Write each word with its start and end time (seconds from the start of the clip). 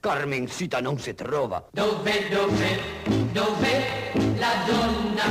Carmencita 0.00 0.80
non 0.80 0.98
si 0.98 1.14
trova. 1.14 1.62
Dove, 1.72 2.26
dove, 2.30 2.78
dove 3.32 4.12
la 4.38 4.52
donna? 4.66 5.24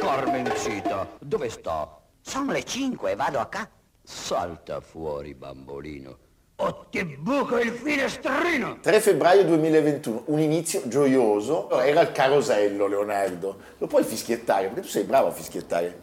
Carmencita, 0.00 1.06
dove 1.20 1.50
sta? 1.50 2.00
Sono 2.22 2.52
le 2.52 2.64
cinque, 2.64 3.14
vado 3.14 3.38
a 3.38 3.48
ca... 3.48 3.68
Salta 4.02 4.80
fuori, 4.80 5.34
bambolino. 5.34 6.16
O 6.58 6.86
ti 6.88 7.04
buco 7.04 7.58
il 7.58 7.70
finestrino! 7.70 8.78
3 8.80 9.00
febbraio 9.00 9.44
2021, 9.44 10.22
un 10.28 10.40
inizio 10.40 10.88
gioioso. 10.88 11.68
Era 11.78 12.00
il 12.00 12.12
carosello, 12.12 12.86
Leonardo. 12.86 13.60
Lo 13.76 13.86
puoi 13.88 14.04
fischiettare, 14.04 14.68
perché 14.68 14.80
tu 14.80 14.88
sei 14.88 15.04
bravo 15.04 15.28
a 15.28 15.32
fischiettare. 15.32 16.00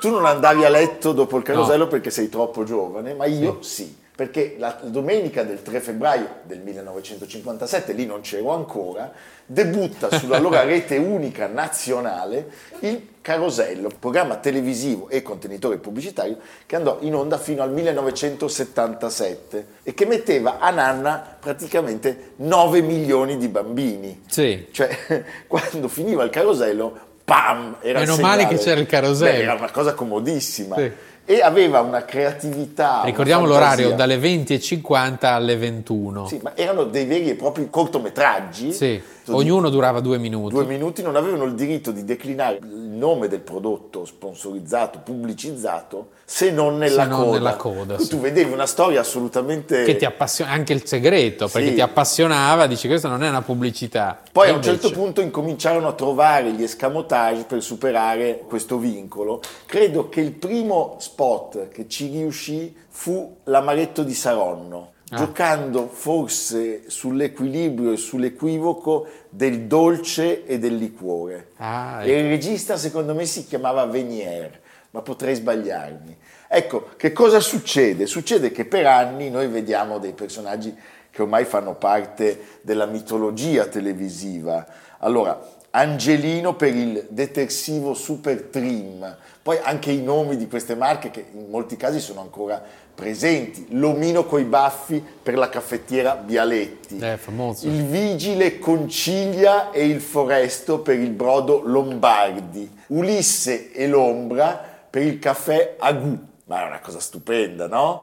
Tu 0.00 0.10
non 0.10 0.26
andavi 0.26 0.64
a 0.64 0.68
letto 0.68 1.12
dopo 1.12 1.36
il 1.36 1.42
carosello 1.42 1.84
No. 1.84 1.90
perché 1.90 2.10
sei 2.10 2.28
troppo 2.28 2.64
giovane, 2.64 3.14
ma 3.14 3.26
io 3.26 3.58
sì. 3.62 4.04
Perché 4.16 4.56
la 4.58 4.78
domenica 4.82 5.42
del 5.42 5.60
3 5.60 5.78
febbraio 5.78 6.36
del 6.44 6.60
1957, 6.60 7.92
lì 7.92 8.06
non 8.06 8.22
c'ero 8.22 8.52
ancora, 8.52 9.12
debutta 9.44 10.10
sull'allora 10.10 10.62
rete 10.64 10.96
unica 10.96 11.46
nazionale 11.48 12.50
il 12.80 13.08
Carosello, 13.20 13.90
programma 13.98 14.36
televisivo 14.36 15.08
e 15.10 15.20
contenitore 15.20 15.76
pubblicitario 15.76 16.38
che 16.64 16.76
andò 16.76 16.96
in 17.00 17.14
onda 17.14 17.36
fino 17.36 17.62
al 17.62 17.72
1977 17.72 19.66
e 19.82 19.92
che 19.92 20.06
metteva 20.06 20.60
a 20.60 20.70
nanna 20.70 21.36
praticamente 21.38 22.32
9 22.36 22.80
milioni 22.80 23.36
di 23.36 23.48
bambini. 23.48 24.22
Sì. 24.28 24.68
Cioè, 24.70 25.24
quando 25.46 25.88
finiva 25.88 26.22
il 26.24 26.30
carosello, 26.30 26.98
pam! 27.26 27.76
Era 27.80 27.98
Meno 27.98 28.16
male 28.18 28.46
che 28.46 28.56
c'era 28.56 28.80
il 28.80 28.86
carosello. 28.86 29.32
Beh, 29.32 29.42
era 29.42 29.54
una 29.54 29.70
cosa 29.70 29.92
comodissima. 29.92 30.76
Sì. 30.76 30.90
E 31.28 31.40
aveva 31.42 31.80
una 31.80 32.04
creatività. 32.04 33.02
Ricordiamo 33.04 33.42
una 33.44 33.54
l'orario 33.54 33.90
dalle 33.96 34.16
20.50 34.16 35.26
alle 35.26 35.56
21. 35.56 36.28
Sì, 36.28 36.38
ma 36.40 36.52
erano 36.54 36.84
dei 36.84 37.04
veri 37.04 37.30
e 37.30 37.34
propri 37.34 37.68
cortometraggi. 37.68 38.72
Sì, 38.72 39.02
ognuno 39.28 39.68
durava 39.70 40.00
due 40.00 40.18
minuti. 40.18 40.54
Due 40.54 40.64
minuti 40.64 41.02
non 41.02 41.16
avevano 41.16 41.44
il 41.44 41.54
diritto 41.54 41.90
di 41.90 42.04
declinare 42.04 42.58
il 42.62 42.66
nome 42.66 43.28
del 43.28 43.40
prodotto 43.40 44.04
sponsorizzato, 44.04 45.00
pubblicizzato, 45.00 46.08
se 46.24 46.50
non 46.50 46.76
nella 46.78 47.02
Se 47.02 47.08
non 47.08 47.24
coda. 47.24 47.32
nella 47.36 47.56
coda, 47.56 47.98
sì. 47.98 48.08
Tu 48.08 48.18
vedevi 48.20 48.52
una 48.52 48.66
storia 48.66 49.00
assolutamente. 49.00 49.82
Che 49.84 49.96
ti 49.96 50.04
appassiona, 50.04 50.50
anche 50.52 50.72
il 50.72 50.84
segreto, 50.86 51.48
perché 51.48 51.68
Sì. 51.68 51.74
ti 51.74 51.80
appassionava, 51.80 52.66
dici 52.66 52.88
questa 52.88 53.08
non 53.08 53.22
è 53.22 53.28
una 53.28 53.42
pubblicità. 53.42 54.20
Poi 54.32 54.48
E 54.48 54.50
a 54.50 54.54
un 54.54 54.62
certo 54.62 54.90
punto 54.90 55.20
incominciarono 55.20 55.88
a 55.88 55.92
trovare 55.92 56.52
gli 56.52 56.62
escamotage 56.62 57.44
per 57.44 57.62
superare 57.62 58.42
questo 58.46 58.78
vincolo. 58.78 59.40
Credo 59.66 60.08
che 60.08 60.20
il 60.20 60.32
primo 60.32 60.96
spot 60.98 61.68
che 61.68 61.86
ci 61.88 62.08
riuscì 62.08 62.74
fu 62.88 63.36
l'amaretto 63.44 64.02
di 64.02 64.14
Saronno, 64.14 64.92
Ah. 65.08 65.16
giocando 65.18 65.86
forse 65.86 66.90
sull'equilibrio 66.90 67.92
e 67.92 67.96
sull'equivoco 67.96 69.06
del 69.28 69.62
dolce 69.62 70.44
e 70.44 70.58
del 70.58 70.74
liquore. 70.74 71.50
Ah, 71.58 72.04
E 72.04 72.18
il 72.18 72.28
regista 72.28 72.76
secondo 72.76 73.14
me 73.14 73.24
si 73.24 73.46
chiamava 73.46 73.84
Venier, 73.86 74.60
ma 74.90 75.02
potrei 75.02 75.36
sbagliarmi. 75.36 76.16
Ecco, 76.48 76.88
che 76.96 77.12
cosa 77.12 77.38
succede? 77.38 78.06
Succede 78.06 78.50
che 78.50 78.64
per 78.64 78.86
anni 78.86 79.30
noi 79.30 79.46
vediamo 79.46 79.98
dei 79.98 80.12
personaggi 80.12 80.74
che 81.10 81.22
ormai 81.22 81.44
fanno 81.44 81.74
parte 81.74 82.58
della 82.62 82.86
mitologia 82.86 83.66
televisiva. 83.66 84.66
Allora, 84.98 85.40
Angelino 85.70 86.54
per 86.56 86.74
il 86.74 87.06
detersivo 87.10 87.94
Super 87.94 88.42
Trim, 88.44 89.16
poi 89.42 89.58
anche 89.62 89.90
i 89.90 90.02
nomi 90.02 90.36
di 90.36 90.48
queste 90.48 90.74
marche 90.74 91.10
che 91.10 91.26
in 91.32 91.48
molti 91.50 91.76
casi 91.76 92.00
sono 92.00 92.20
ancora 92.22 92.62
presenti, 92.96 93.66
l'omino 93.70 94.24
coi 94.24 94.44
baffi 94.44 95.04
per 95.22 95.36
la 95.36 95.48
caffettiera 95.50 96.14
Bialetti, 96.16 96.98
Eh, 96.98 97.18
famoso. 97.18 97.68
il 97.68 97.84
vigile 97.84 98.58
Conciglia 98.58 99.70
e 99.70 99.84
il 99.86 100.00
foresto 100.00 100.80
per 100.80 100.98
il 100.98 101.10
brodo 101.10 101.60
Lombardi, 101.64 102.68
Ulisse 102.88 103.70
e 103.72 103.86
l'ombra 103.86 104.54
per 104.90 105.02
il 105.02 105.18
caffè 105.18 105.76
Agù. 105.78 106.18
Ma 106.46 106.62
è 106.62 106.66
una 106.66 106.78
cosa 106.80 106.98
stupenda, 107.00 107.66
no? 107.68 108.02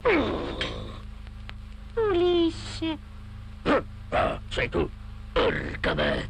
Ulisse. 2.10 2.98
Ah, 4.10 4.40
sei 4.50 4.70
tu. 4.70 4.88
Porca 5.31 5.94
me. 5.96 6.30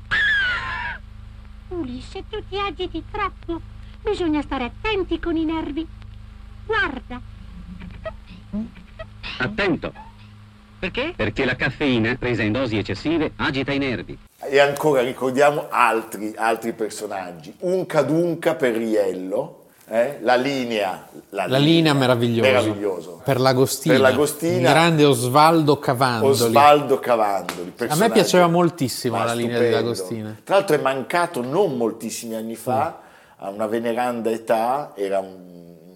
Ulisse, 1.70 2.24
tu 2.30 2.42
ti 2.48 2.58
agiti 2.58 3.04
troppo. 3.12 3.60
Bisogna 4.04 4.42
stare 4.42 4.66
attenti 4.66 5.20
con 5.20 5.36
i 5.36 5.44
nervi. 5.44 5.86
Guarda, 6.66 7.20
Attento! 9.44 9.92
Perché? 10.80 11.14
Perché 11.16 11.44
la 11.44 11.56
caffeina, 11.56 12.16
presa 12.18 12.44
in 12.44 12.54
dosi 12.54 12.78
eccessive, 12.78 13.32
agita 13.36 13.74
i 13.74 13.78
nervi. 13.78 14.18
E 14.40 14.60
ancora 14.60 15.02
ricordiamo 15.02 15.68
altri, 15.70 16.34
altri 16.38 16.72
personaggi. 16.72 17.54
Unca 17.60 18.04
Dunca 18.04 18.56
per 18.56 18.76
Riello, 18.76 19.66
eh? 19.90 20.20
la 20.22 20.36
linea. 20.36 21.08
La 21.30 21.58
linea 21.58 21.94
meravigliosa. 21.94 22.50
Meraviglioso. 22.50 23.22
Per 23.22 23.40
l'Agostina. 23.40 23.94
Per 23.96 24.04
l'Agostina. 24.04 24.56
Il 24.56 24.62
grande 24.62 25.04
Osvaldo 25.04 25.78
Cavandoli. 25.78 26.32
Osvaldo 26.32 27.00
Cavandoli. 27.00 27.74
A 27.88 27.96
me 27.96 28.10
piaceva 28.12 28.48
moltissimo 28.48 29.22
la 29.24 29.34
linea 29.34 29.60
dell'Agostina. 29.60 30.38
Tra 30.42 30.56
l'altro 30.56 30.78
è 30.78 30.80
mancato 30.80 31.42
non 31.42 31.76
moltissimi 31.76 32.36
anni 32.36 32.56
fa, 32.56 33.00
a 33.38 33.50
una 33.50 33.68
veneranda 33.68 34.30
età, 34.30 34.94
era 34.96 35.20
un 35.20 35.53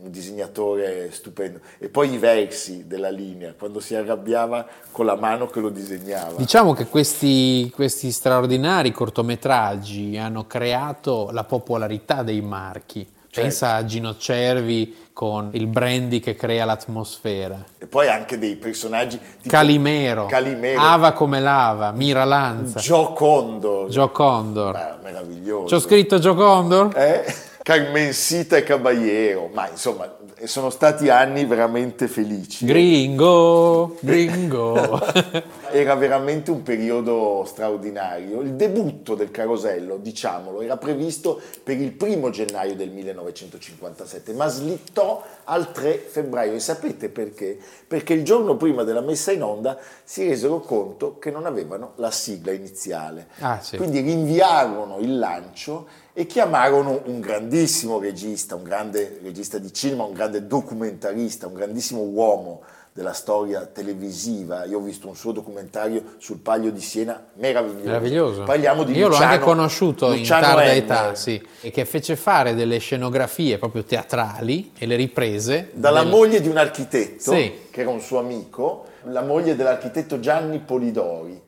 un 0.07 0.11
disegnatore 0.11 1.11
stupendo. 1.11 1.59
E 1.77 1.89
poi 1.89 2.13
i 2.13 2.17
versi 2.17 2.87
della 2.87 3.09
linea, 3.09 3.53
quando 3.57 3.79
si 3.79 3.95
arrabbiava 3.95 4.65
con 4.91 5.05
la 5.05 5.15
mano 5.15 5.47
che 5.47 5.59
lo 5.59 5.69
disegnava. 5.69 6.37
Diciamo 6.37 6.73
che 6.73 6.87
questi, 6.87 7.71
questi 7.73 8.11
straordinari 8.11 8.91
cortometraggi 8.91 10.17
hanno 10.17 10.47
creato 10.47 11.29
la 11.31 11.43
popolarità 11.43 12.23
dei 12.23 12.41
marchi. 12.41 13.05
Certo. 13.29 13.41
Pensa 13.41 13.75
a 13.75 13.85
Gino 13.85 14.17
Cervi 14.17 15.05
con 15.11 15.49
il 15.53 15.67
brandy 15.67 16.19
che 16.19 16.35
crea 16.35 16.63
l'atmosfera. 16.63 17.63
E 17.77 17.85
poi 17.85 18.07
anche 18.07 18.39
dei 18.39 18.55
personaggi 18.55 19.19
tipo 19.19 19.49
Calimero, 19.49 20.25
Calimero, 20.27 20.79
Ava 20.79 21.11
come 21.11 21.39
lava, 21.39 21.91
Mira 21.91 22.23
Lanza, 22.23 22.79
Joe 22.79 23.13
Condor. 23.13 23.89
Joe 23.89 24.11
Condor. 24.11 24.75
Ah, 24.75 24.97
meraviglioso. 25.03 25.67
Ci 25.67 25.73
ho 25.75 25.79
scritto 25.79 26.19
Joe 26.19 26.35
Condor? 26.35 26.97
Eh? 26.97 27.25
Carmencita 27.67 28.55
e 28.55 28.63
Caballero, 28.63 29.49
ma 29.53 29.67
insomma 29.69 30.09
sono 30.45 30.69
stati 30.69 31.09
anni 31.09 31.43
veramente 31.43 32.07
felici. 32.07 32.65
Gringo, 32.65 33.97
gringo. 33.99 34.97
Era 35.79 35.93
veramente 35.93 36.49
un 36.49 36.63
periodo 36.63 37.43
straordinario. 37.45 38.41
Il 38.41 38.53
debutto 38.53 39.13
del 39.13 39.29
Carosello, 39.29 39.97
diciamolo, 39.97 40.63
era 40.63 40.75
previsto 40.75 41.39
per 41.61 41.79
il 41.79 41.91
primo 41.91 42.31
gennaio 42.31 42.75
del 42.75 42.89
1957, 42.89 44.33
ma 44.33 44.47
slittò 44.47 45.23
al 45.43 45.71
3 45.71 45.97
febbraio. 45.97 46.53
E 46.53 46.59
sapete 46.59 47.09
perché? 47.09 47.59
Perché 47.85 48.13
il 48.13 48.23
giorno 48.23 48.57
prima 48.57 48.81
della 48.81 49.01
messa 49.01 49.31
in 49.31 49.43
onda 49.43 49.77
si 50.03 50.27
resero 50.27 50.61
conto 50.61 51.19
che 51.19 51.29
non 51.29 51.45
avevano 51.45 51.91
la 51.97 52.09
sigla 52.09 52.51
iniziale. 52.51 53.27
Ah, 53.37 53.59
sì. 53.61 53.77
Quindi 53.77 53.99
rinviarono 53.99 54.97
il 54.97 55.19
lancio 55.19 55.87
e 56.11 56.25
chiamarono 56.25 57.03
un 57.05 57.19
grandissimo 57.19 57.99
regista, 57.99 58.55
un 58.55 58.63
grande 58.63 59.19
regista 59.21 59.59
di 59.59 59.71
cinema, 59.71 60.05
un 60.05 60.13
grande 60.13 60.47
documentarista, 60.47 61.45
un 61.45 61.53
grandissimo 61.53 62.01
uomo 62.01 62.63
della 62.97 63.13
storia 63.13 63.63
televisiva. 63.67 64.65
Io 64.65 64.79
ho 64.79 64.81
visto 64.81 65.07
un 65.07 65.15
suo 65.15 65.31
documentario 65.31 66.15
sul 66.17 66.37
Palio 66.39 66.71
di 66.71 66.81
Siena, 66.81 67.27
meraviglioso. 67.35 67.85
Meraviglioso. 67.85 68.43
Parliamo 68.43 68.81
di 68.83 68.93
Io 68.93 69.03
l'ho 69.03 69.09
Luciano- 69.09 69.31
anche 69.33 69.43
conosciuto 69.43 70.07
Luciano 70.07 70.17
in 70.17 70.25
tarda 70.47 70.63
Henner, 70.63 70.77
età, 70.77 71.13
sì, 71.13 71.39
e 71.61 71.69
che 71.69 71.85
fece 71.85 72.15
fare 72.15 72.55
delle 72.55 72.79
scenografie 72.79 73.59
proprio 73.59 73.83
teatrali 73.83 74.71
e 74.75 74.87
le 74.87 74.95
riprese 74.95 75.69
Dalla 75.73 76.01
del- 76.01 76.09
moglie 76.09 76.41
di 76.41 76.47
un 76.47 76.57
architetto, 76.57 77.33
Sì. 77.33 77.53
che 77.69 77.81
era 77.81 77.91
un 77.91 77.99
suo 78.01 78.17
amico, 78.17 78.85
la 79.03 79.21
moglie 79.21 79.55
dell'architetto 79.55 80.19
Gianni 80.19 80.57
Polidori. 80.57 81.39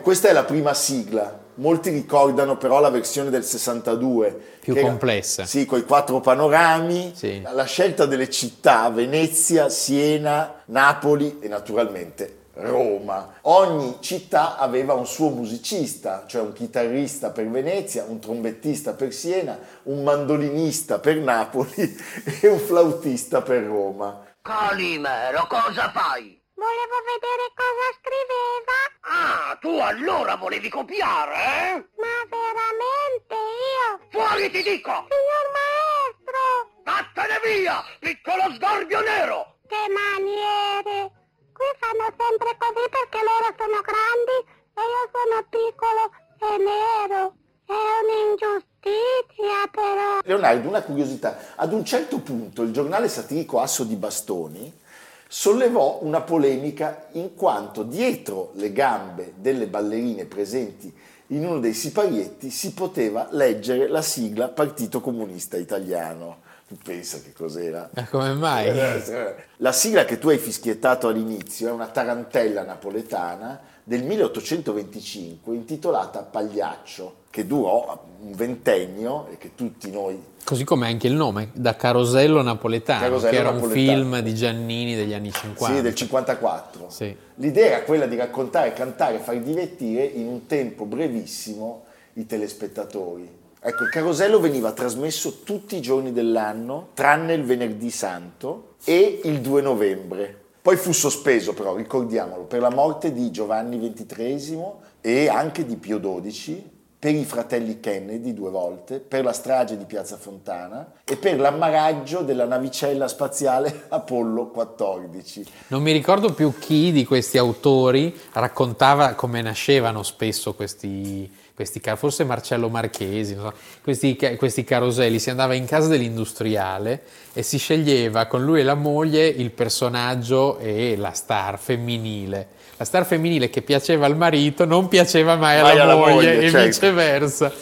Ecco, 0.00 0.08
questa 0.08 0.28
è 0.28 0.32
la 0.32 0.44
prima 0.44 0.72
sigla. 0.72 1.38
Molti 1.56 1.90
ricordano 1.90 2.56
però 2.56 2.80
la 2.80 2.88
versione 2.88 3.28
del 3.28 3.44
62. 3.44 4.30
Più 4.60 4.72
che 4.72 4.78
era- 4.80 4.88
complessa. 4.88 5.44
sì, 5.44 5.66
con 5.66 5.78
i 5.78 5.84
quattro 5.84 6.20
panorami. 6.20 7.12
Sì. 7.14 7.42
La 7.42 7.64
scelta 7.64 8.06
delle 8.06 8.30
città, 8.30 8.88
Venezia, 8.88 9.68
Siena, 9.68 10.62
Napoli 10.66 11.38
e 11.40 11.48
naturalmente 11.48 12.38
Roma. 12.54 13.34
Ogni 13.42 13.98
città 14.00 14.56
aveva 14.56 14.94
un 14.94 15.06
suo 15.06 15.28
musicista, 15.28 16.24
cioè 16.26 16.40
un 16.40 16.54
chitarrista 16.54 17.28
per 17.30 17.48
Venezia, 17.50 18.04
un 18.08 18.20
trombettista 18.20 18.94
per 18.94 19.12
Siena, 19.12 19.58
un 19.84 20.02
mandolinista 20.02 20.98
per 20.98 21.16
Napoli 21.16 21.74
e 22.40 22.48
un 22.48 22.58
flautista 22.58 23.42
per 23.42 23.64
Roma. 23.64 24.24
Calimero, 24.40 25.46
cosa 25.46 25.90
fai? 25.90 26.39
Volevo 26.60 26.96
vedere 27.08 27.44
cosa 27.56 27.86
scriveva. 27.96 28.76
Ah, 29.08 29.56
tu 29.64 29.80
allora 29.80 30.36
volevi 30.36 30.68
copiare, 30.68 31.32
eh? 31.32 31.72
Ma 31.96 32.16
veramente 32.28 33.32
io? 33.32 33.86
Fuori 34.12 34.50
ti 34.50 34.60
dico! 34.60 34.92
Signor 35.08 35.46
maestro! 35.56 36.44
Vattene 36.84 37.40
via, 37.40 37.80
piccolo 37.98 38.52
sgorbio 38.52 39.00
nero! 39.00 39.56
Che 39.66 39.82
maniere! 39.88 41.08
Qui 41.56 41.64
fanno 41.80 42.12
sempre 42.12 42.52
così 42.60 42.84
perché 42.92 43.20
loro 43.24 43.48
sono 43.56 43.80
grandi 43.80 44.36
e 44.76 44.82
io 44.84 45.02
sono 45.16 45.36
piccolo 45.48 46.02
e 46.44 46.52
nero. 46.60 47.20
È 47.64 47.80
un'ingiustizia 48.04 49.64
però. 49.72 50.20
Leonardo, 50.24 50.68
una 50.68 50.82
curiosità. 50.82 51.56
Ad 51.56 51.72
un 51.72 51.86
certo 51.86 52.20
punto 52.20 52.60
il 52.60 52.72
giornale 52.72 53.08
satirico 53.08 53.60
Asso 53.60 53.84
di 53.84 53.96
Bastoni 53.96 54.88
sollevò 55.32 56.00
una 56.02 56.22
polemica 56.22 57.06
in 57.12 57.36
quanto 57.36 57.84
dietro 57.84 58.50
le 58.54 58.72
gambe 58.72 59.34
delle 59.36 59.68
ballerine 59.68 60.24
presenti 60.24 60.92
in 61.28 61.46
uno 61.46 61.60
dei 61.60 61.72
siparietti 61.72 62.50
si 62.50 62.72
poteva 62.72 63.28
leggere 63.30 63.86
la 63.86 64.02
sigla 64.02 64.48
Partito 64.48 65.00
Comunista 65.00 65.56
Italiano. 65.56 66.38
Pensa 66.82 67.20
che 67.20 67.32
cos'era? 67.32 67.88
Ma 67.94 68.08
come 68.08 68.32
mai? 68.34 68.66
Eh, 68.66 69.34
La 69.58 69.70
sigla 69.70 70.04
che 70.04 70.18
tu 70.18 70.30
hai 70.30 70.38
fischiettato 70.38 71.06
all'inizio 71.06 71.68
è 71.68 71.70
una 71.70 71.86
tarantella 71.86 72.64
napoletana 72.64 73.60
del 73.84 74.02
1825 74.02 75.54
intitolata 75.54 76.22
Pagliaccio, 76.22 77.14
che 77.30 77.46
durò 77.46 78.04
un 78.22 78.32
ventennio 78.32 79.28
e 79.30 79.38
che 79.38 79.54
tutti 79.54 79.90
noi 79.90 80.20
Così 80.44 80.64
come 80.64 80.88
anche 80.88 81.06
il 81.06 81.14
nome, 81.14 81.50
da 81.52 81.76
Carosello 81.76 82.42
Napoletano, 82.42 83.02
Carosello 83.02 83.30
che 83.30 83.38
era 83.38 83.50
un 83.50 83.54
Napoletano. 83.56 83.98
film 83.98 84.18
di 84.20 84.34
Giannini 84.34 84.96
degli 84.96 85.12
anni 85.12 85.30
50. 85.30 85.76
Sì, 85.76 85.80
del 85.80 85.94
54. 85.94 86.86
Sì. 86.88 87.16
L'idea 87.36 87.66
era 87.66 87.82
quella 87.82 88.06
di 88.06 88.16
raccontare, 88.16 88.72
cantare, 88.72 89.18
far 89.18 89.38
divertire 89.38 90.02
in 90.02 90.26
un 90.26 90.46
tempo 90.46 90.86
brevissimo 90.86 91.84
i 92.14 92.26
telespettatori. 92.26 93.38
Ecco, 93.60 93.84
il 93.84 93.90
carosello 93.90 94.40
veniva 94.40 94.72
trasmesso 94.72 95.42
tutti 95.44 95.76
i 95.76 95.80
giorni 95.80 96.12
dell'anno, 96.12 96.88
tranne 96.94 97.34
il 97.34 97.44
venerdì 97.44 97.90
santo 97.90 98.74
e 98.84 99.20
il 99.22 99.40
2 99.40 99.62
novembre. 99.62 100.36
Poi 100.62 100.76
fu 100.76 100.92
sospeso 100.92 101.52
però, 101.52 101.76
ricordiamolo, 101.76 102.42
per 102.42 102.60
la 102.60 102.70
morte 102.70 103.12
di 103.12 103.30
Giovanni 103.30 103.78
XXIII 103.78 104.62
e 105.00 105.28
anche 105.28 105.64
di 105.64 105.76
Pio 105.76 106.00
XII, 106.00 106.78
per 107.00 107.14
i 107.14 107.24
fratelli 107.24 107.80
Kennedy 107.80 108.34
due 108.34 108.50
volte, 108.50 109.00
per 109.00 109.24
la 109.24 109.32
strage 109.32 109.78
di 109.78 109.86
Piazza 109.86 110.18
Fontana 110.18 110.92
e 111.02 111.16
per 111.16 111.40
l'ammaraggio 111.40 112.20
della 112.20 112.44
navicella 112.44 113.08
spaziale 113.08 113.84
Apollo 113.88 114.48
14. 114.50 115.46
Non 115.68 115.80
mi 115.80 115.92
ricordo 115.92 116.34
più 116.34 116.52
chi 116.58 116.92
di 116.92 117.06
questi 117.06 117.38
autori 117.38 118.14
raccontava 118.32 119.14
come 119.14 119.40
nascevano 119.40 120.02
spesso 120.02 120.52
questi, 120.52 121.32
questi 121.54 121.80
forse 121.96 122.24
Marcello 122.24 122.68
Marchesi, 122.68 123.34
so, 123.34 123.50
questi, 123.82 124.18
questi 124.36 124.62
caroselli. 124.62 125.18
Si 125.18 125.30
andava 125.30 125.54
in 125.54 125.64
casa 125.64 125.88
dell'industriale 125.88 127.02
e 127.32 127.42
si 127.42 127.56
sceglieva 127.56 128.26
con 128.26 128.44
lui 128.44 128.60
e 128.60 128.62
la 128.62 128.74
moglie 128.74 129.26
il 129.26 129.52
personaggio 129.52 130.58
e 130.58 130.96
la 130.98 131.12
star 131.12 131.58
femminile. 131.58 132.58
La 132.80 132.86
star 132.86 133.04
femminile 133.04 133.50
che 133.50 133.60
piaceva 133.60 134.06
al 134.06 134.16
marito 134.16 134.64
non 134.64 134.88
piaceva 134.88 135.36
mai 135.36 135.60
Mai 135.60 135.72
alla, 135.72 135.82
alla 135.82 135.96
moglie, 135.96 136.14
moglie, 136.14 136.38
e 136.38 136.48
certo. 136.50 136.66
viceversa. 136.66 137.52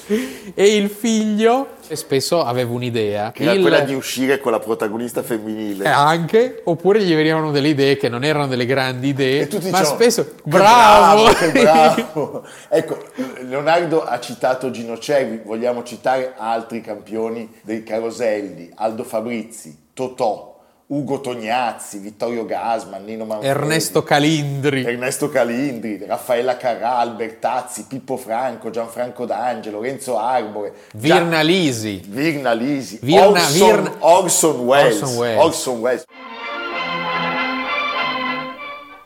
E 0.55 0.77
il 0.77 0.89
figlio 0.89 1.71
spesso 1.91 2.45
aveva 2.45 2.71
un'idea. 2.73 3.33
Che 3.33 3.43
era 3.43 3.51
Il- 3.55 3.61
quella 3.63 3.81
di 3.81 3.95
uscire 3.95 4.39
con 4.39 4.53
la 4.53 4.61
protagonista 4.61 5.25
femminile. 5.25 5.87
eh, 5.87 5.89
anche, 5.89 6.61
oppure 6.63 7.03
gli 7.03 7.13
venivano 7.17 7.51
delle 7.51 7.67
idee 7.67 7.97
che 7.97 8.09
non 8.09 8.23
erano 8.23 8.47
delle 8.47 8.65
grandi 8.65 9.09
idee, 9.09 9.41
E 9.41 9.47
tutti 9.49 9.71
ma 9.71 9.79
dicevano, 9.81 9.95
spesso 9.97 10.25
"Che 10.25 10.33
bravo! 10.45 11.25
che 11.33 11.51
bravo. 11.51 12.45
ecco, 12.71 12.99
Leonardo 13.45 14.05
ha 14.05 14.21
citato 14.21 14.71
Gino 14.71 14.99
Cervi, 14.99 15.41
vogliamo 15.45 15.83
citare 15.83 16.35
altri 16.37 16.81
campioni 16.81 17.53
dei 17.63 17.83
caroselli, 17.83 18.71
Aldo 18.77 19.03
Fabrizi, 19.03 19.77
Totò, 19.95 20.58
Ugo 20.91 21.21
Tognazzi, 21.21 21.99
Vittorio 21.99 22.47
Gasman, 22.47 23.05
Nino 23.05 23.27
Manfredi, 23.27 23.47
Ernesto 23.59 24.03
Calindri. 24.03 24.85
Ernesto 24.85 25.29
Calindri, 25.29 26.03
Raffaella 26.07 26.57
Carrà, 26.57 26.97
Albertazzi, 26.97 27.85
Pippo 27.87 28.17
Franco, 28.17 28.71
Gianfranco 28.71 29.27
D'Angelo, 29.27 29.83
Renzo 29.83 30.19
Arbore, 30.19 30.73
Virna 30.95 31.43
Lisi. 31.43 32.01
Virna 32.09 32.53
Lisi, 32.53 32.99
Virna- 33.03 33.29
Orson, 33.29 33.69
Virna- 33.69 33.95
Orson 33.99 34.61
Welles, 34.61 35.03
Orson 35.03 35.17
Welles. 35.19 35.45
Orson 35.45 35.79
Welles. 35.81 36.05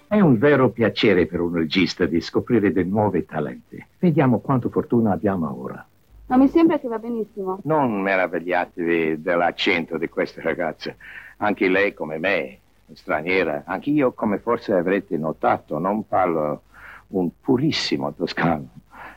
È 0.07 0.21
un 0.21 0.39
vero 0.39 0.69
piacere 0.71 1.27
per 1.27 1.41
un 1.41 1.53
regista 1.55 2.05
di 2.07 2.21
scoprire 2.21 2.71
dei 2.71 2.85
nuovi 2.85 3.25
talenti. 3.27 3.85
Vediamo 3.99 4.39
quanto 4.39 4.69
fortuna 4.69 5.11
abbiamo 5.13 5.53
ora. 5.61 5.85
Ma 6.27 6.37
mi 6.37 6.47
sembra 6.49 6.79
che 6.79 6.87
va 6.87 6.99
benissimo. 6.99 7.59
Non 7.65 8.01
meravigliatevi 8.01 9.21
dell'accento 9.21 9.99
di 9.99 10.09
questa 10.09 10.41
ragazza. 10.43 10.95
Anche 11.43 11.67
lei, 11.67 11.93
come 11.93 12.19
me, 12.19 12.59
straniera, 12.93 13.65
anche 13.67 13.91
io, 13.91 14.13
come 14.13 14.39
forse 14.39 14.75
avrete 14.75 15.17
notato, 15.17 15.79
non 15.79 16.07
parlo 16.07 16.63
un 17.09 17.31
purissimo 17.41 18.13
toscano, 18.15 18.69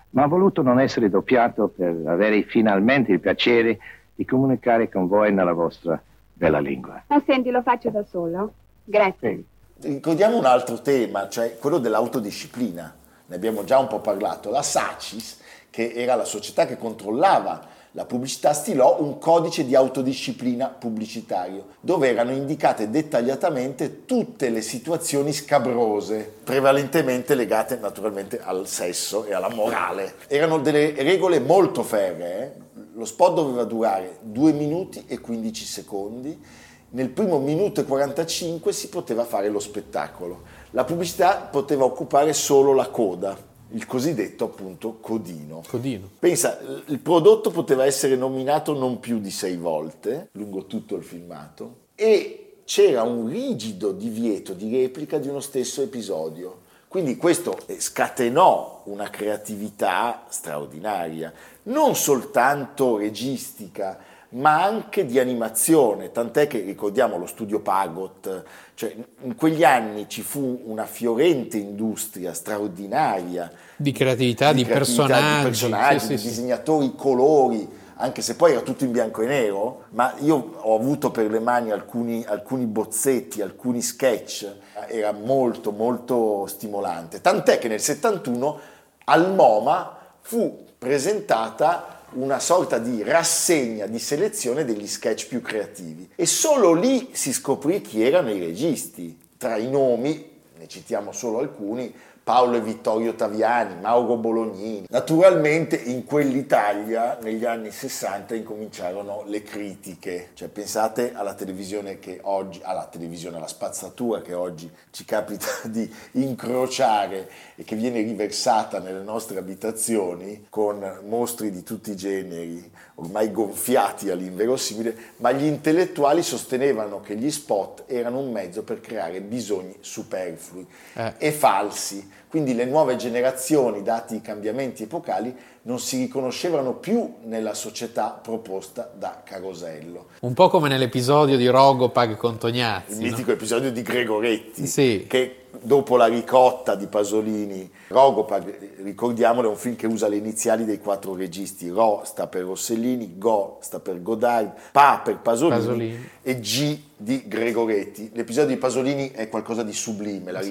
ma 0.09 0.23
ho 0.23 0.27
voluto 0.27 0.63
non 0.63 0.79
essere 0.79 1.07
doppiato 1.07 1.67
per 1.67 1.95
avere 2.07 2.41
finalmente 2.41 3.11
il 3.11 3.19
piacere 3.19 3.77
di 4.15 4.25
comunicare 4.25 4.89
con 4.89 5.07
voi 5.07 5.31
nella 5.31 5.53
vostra 5.53 6.01
bella 6.33 6.57
lingua. 6.59 7.03
Ma 7.05 7.21
senti, 7.23 7.51
lo 7.51 7.61
faccio 7.61 7.91
da 7.91 8.03
solo? 8.03 8.53
Grazie. 8.83 9.43
Ricordiamo 9.81 10.39
un 10.39 10.45
altro 10.45 10.81
tema, 10.81 11.29
cioè 11.29 11.59
quello 11.59 11.77
dell'autodisciplina. 11.77 12.95
Ne 13.27 13.35
abbiamo 13.35 13.63
già 13.65 13.77
un 13.77 13.87
po' 13.87 13.99
parlato. 13.99 14.49
La 14.49 14.63
SACIS, 14.63 15.41
che 15.69 15.91
era 15.93 16.15
la 16.15 16.25
società 16.25 16.65
che 16.65 16.77
controllava 16.77 17.73
la 17.95 18.03
pubblicità, 18.03 18.51
stilò 18.51 18.97
un 18.99 19.19
codice 19.19 19.65
di 19.65 19.73
autodisciplina 19.73 20.67
pubblicitario, 20.67 21.67
dove 21.79 22.09
erano 22.09 22.31
indicate 22.31 22.89
dettagliatamente 22.89 24.03
tutte 24.03 24.49
le 24.49 24.61
situazioni 24.61 25.31
scabrose, 25.31 26.29
prevalentemente 26.43 27.35
legate 27.35 27.77
naturalmente 27.77 28.41
al 28.41 28.67
sesso 28.67 29.23
e 29.23 29.33
alla 29.33 29.47
morale. 29.47 30.15
Erano 30.27 30.59
delle 30.59 30.93
regole 30.97 31.39
molto 31.39 31.83
ferree. 31.83 32.43
eh. 32.43 32.63
Lo 32.95 33.05
spot 33.05 33.33
doveva 33.33 33.63
durare 33.63 34.17
2 34.21 34.51
minuti 34.51 35.05
e 35.07 35.19
15 35.19 35.65
secondi 35.65 36.43
nel 36.89 37.09
primo 37.09 37.39
minuto 37.39 37.79
e 37.79 37.85
45 37.85 38.71
si 38.73 38.89
poteva 38.89 39.23
fare 39.23 39.49
lo 39.49 39.59
spettacolo. 39.59 40.41
La 40.71 40.83
pubblicità 40.83 41.47
poteva 41.49 41.85
occupare 41.85 42.31
solo 42.33 42.73
la 42.73 42.87
coda, 42.87 43.37
il 43.69 43.85
cosiddetto 43.85 44.45
appunto 44.45 44.97
codino. 44.99 45.63
Codino. 45.67 46.09
Pensa, 46.19 46.59
il 46.87 46.99
prodotto 46.99 47.51
poteva 47.51 47.85
essere 47.85 48.15
nominato 48.15 48.73
non 48.73 48.99
più 48.99 49.19
di 49.19 49.31
sei 49.31 49.57
volte 49.57 50.29
lungo 50.33 50.65
tutto 50.65 50.95
il 50.95 51.03
filmato 51.03 51.83
e 51.95 52.57
c'era 52.65 53.03
un 53.03 53.27
rigido 53.27 53.91
divieto 53.91 54.53
di 54.53 54.75
replica 54.81 55.17
di 55.17 55.27
uno 55.27 55.39
stesso 55.39 55.81
episodio. 55.81 56.63
Quindi 56.87 57.17
questo 57.17 57.57
eh, 57.65 57.79
scatenò 57.81 58.83
una 58.85 59.09
creatività 59.09 60.25
straordinaria, 60.29 61.33
non 61.63 61.95
soltanto 61.95 62.97
registica, 62.97 63.99
ma 64.29 64.63
anche 64.63 65.05
di 65.05 65.19
animazione, 65.19 66.11
tant'è 66.11 66.47
che 66.47 66.59
ricordiamo 66.59 67.17
lo 67.17 67.25
studio 67.25 67.59
Pagot, 67.59 68.43
cioè 68.73 68.95
in 69.21 69.35
quegli 69.35 69.63
anni 69.63 70.09
ci 70.09 70.21
fu 70.21 70.61
una 70.65 70.85
fiorente 70.85 71.57
industria 71.57 72.33
straordinaria 72.33 73.51
Di 73.75 73.91
creatività, 73.91 74.51
di, 74.51 74.63
creatività, 74.65 74.77
personaggi. 74.77 75.37
di, 75.37 75.43
personaggi, 75.43 75.99
Sì, 75.99 76.07
di 76.07 76.17
sì, 76.17 76.23
sì. 76.23 76.29
disegnatori, 76.29 76.93
colori, 76.95 77.69
anche 77.97 78.21
se 78.21 78.35
poi 78.35 78.51
era 78.51 78.61
tutto 78.61 78.83
in 78.83 78.91
bianco 78.91 79.21
e 79.21 79.27
nero, 79.27 79.83
ma 79.91 80.13
io 80.19 80.55
ho 80.59 80.75
avuto 80.75 81.11
per 81.11 81.29
le 81.31 81.39
mani 81.39 81.71
alcuni, 81.71 82.25
alcuni 82.27 82.65
bozzetti, 82.65 83.41
alcuni 83.41 83.81
sketch, 83.81 84.53
era 84.87 85.13
molto 85.13 85.71
molto 85.71 86.45
stimolante, 86.47 87.21
tant'è 87.21 87.57
che 87.57 87.69
nel 87.69 87.79
71 87.79 88.59
al 89.05 89.33
MoMA 89.33 89.97
fu 90.19 90.65
presentata 90.77 91.94
una 92.15 92.39
sorta 92.39 92.77
di 92.77 93.03
rassegna 93.03 93.85
di 93.85 93.99
selezione 93.99 94.65
degli 94.65 94.87
sketch 94.87 95.27
più 95.27 95.41
creativi 95.41 96.09
e 96.15 96.25
solo 96.25 96.73
lì 96.73 97.09
si 97.11 97.31
scoprì 97.31 97.81
chi 97.81 98.03
erano 98.03 98.31
i 98.31 98.39
registi. 98.39 99.17
Tra 99.37 99.57
i 99.57 99.69
nomi 99.69 100.33
ne 100.57 100.67
citiamo 100.67 101.11
solo 101.11 101.39
alcuni, 101.39 101.93
Paolo 102.25 102.57
e 102.57 102.61
Vittorio 102.61 103.13
Taviani, 103.13 103.79
Mauro 103.79 104.15
Bolognini. 104.15 104.87
Naturalmente 104.89 105.75
in 105.75 106.05
quell'Italia 106.05 107.19
negli 107.21 107.45
anni 107.45 107.69
60 107.69 108.33
incominciarono 108.33 109.21
le 109.27 109.43
critiche, 109.43 110.29
cioè 110.33 110.47
pensate 110.47 111.13
alla 111.13 111.35
televisione 111.35 111.99
che 111.99 112.17
oggi, 112.23 112.61
alla 112.63 112.87
televisione, 112.87 113.37
alla 113.37 113.45
spazzatura 113.45 114.23
che 114.23 114.33
oggi 114.33 114.67
ci 114.89 115.05
capita 115.05 115.45
di 115.69 115.87
incrociare 116.13 117.29
e 117.53 117.63
che 117.63 117.75
viene 117.75 118.01
riversata 118.01 118.79
nelle 118.79 119.03
nostre 119.03 119.37
abitazioni 119.37 120.47
con 120.49 121.01
mostri 121.05 121.51
di 121.51 121.61
tutti 121.61 121.91
i 121.91 121.95
generi, 121.95 122.71
ormai 122.95 123.31
gonfiati 123.31 124.09
all'inverosimile, 124.09 124.97
ma 125.17 125.31
gli 125.31 125.43
intellettuali 125.45 126.23
sostenevano 126.23 127.01
che 127.01 127.15
gli 127.15 127.29
spot 127.29 127.83
erano 127.85 128.17
un 128.17 128.31
mezzo 128.31 128.63
per 128.63 128.81
creare 128.81 129.21
bisogni 129.21 129.77
superflui 129.79 130.65
Eh. 130.95 131.13
e 131.19 131.31
falsi. 131.31 132.13
Quindi 132.27 132.53
le 132.53 132.65
nuove 132.65 132.95
generazioni, 132.97 133.81
dati 133.81 134.15
i 134.15 134.21
cambiamenti 134.21 134.83
epocali, 134.83 135.33
non 135.63 135.79
si 135.79 135.97
riconoscevano 135.97 136.73
più 136.73 137.15
nella 137.23 137.53
società 137.53 138.19
proposta 138.21 138.91
da 138.93 139.21
Carosello. 139.23 140.07
Un 140.21 140.33
po' 140.33 140.49
come 140.49 140.67
nell'episodio 140.67 141.37
di 141.37 141.47
Rogopag 141.47 142.17
con 142.17 142.33
Il 142.33 142.37
Tognazzi. 142.39 142.95
no? 142.95 143.09
mitico 143.09 143.31
episodio 143.31 143.71
di 143.71 143.81
Gregoretti, 143.81 144.65
Sì. 144.67 145.05
che 145.07 145.45
dopo 145.61 145.95
la 145.95 146.07
ricotta 146.07 146.75
di 146.75 146.87
Pasolini, 146.87 147.71
Rogopag, 147.87 148.83
ricordiamolo, 148.83 149.47
è 149.47 149.51
un 149.51 149.57
film 149.57 149.75
che 149.77 149.87
usa 149.87 150.07
le 150.09 150.17
iniziali 150.17 150.65
dei 150.65 150.79
quattro 150.79 151.15
registi, 151.15 151.69
Ro 151.69 152.01
sta 152.03 152.27
per 152.27 152.43
Rossellini, 152.43 153.17
Go 153.17 153.59
sta 153.61 153.79
per 153.79 154.01
Godard, 154.01 154.51
Pa 154.73 154.99
per 155.03 155.19
Pasolini, 155.19 155.55
Pasolini. 155.57 156.09
e 156.21 156.39
G 156.41 156.79
di 156.97 157.23
Gregoretti. 157.27 158.11
L'episodio 158.13 158.49
di 158.53 158.57
Pasolini 158.59 159.11
è 159.11 159.29
qualcosa 159.29 159.63
di 159.63 159.73
sublime, 159.73 160.31
la 160.31 160.41
Sì. 160.41 160.49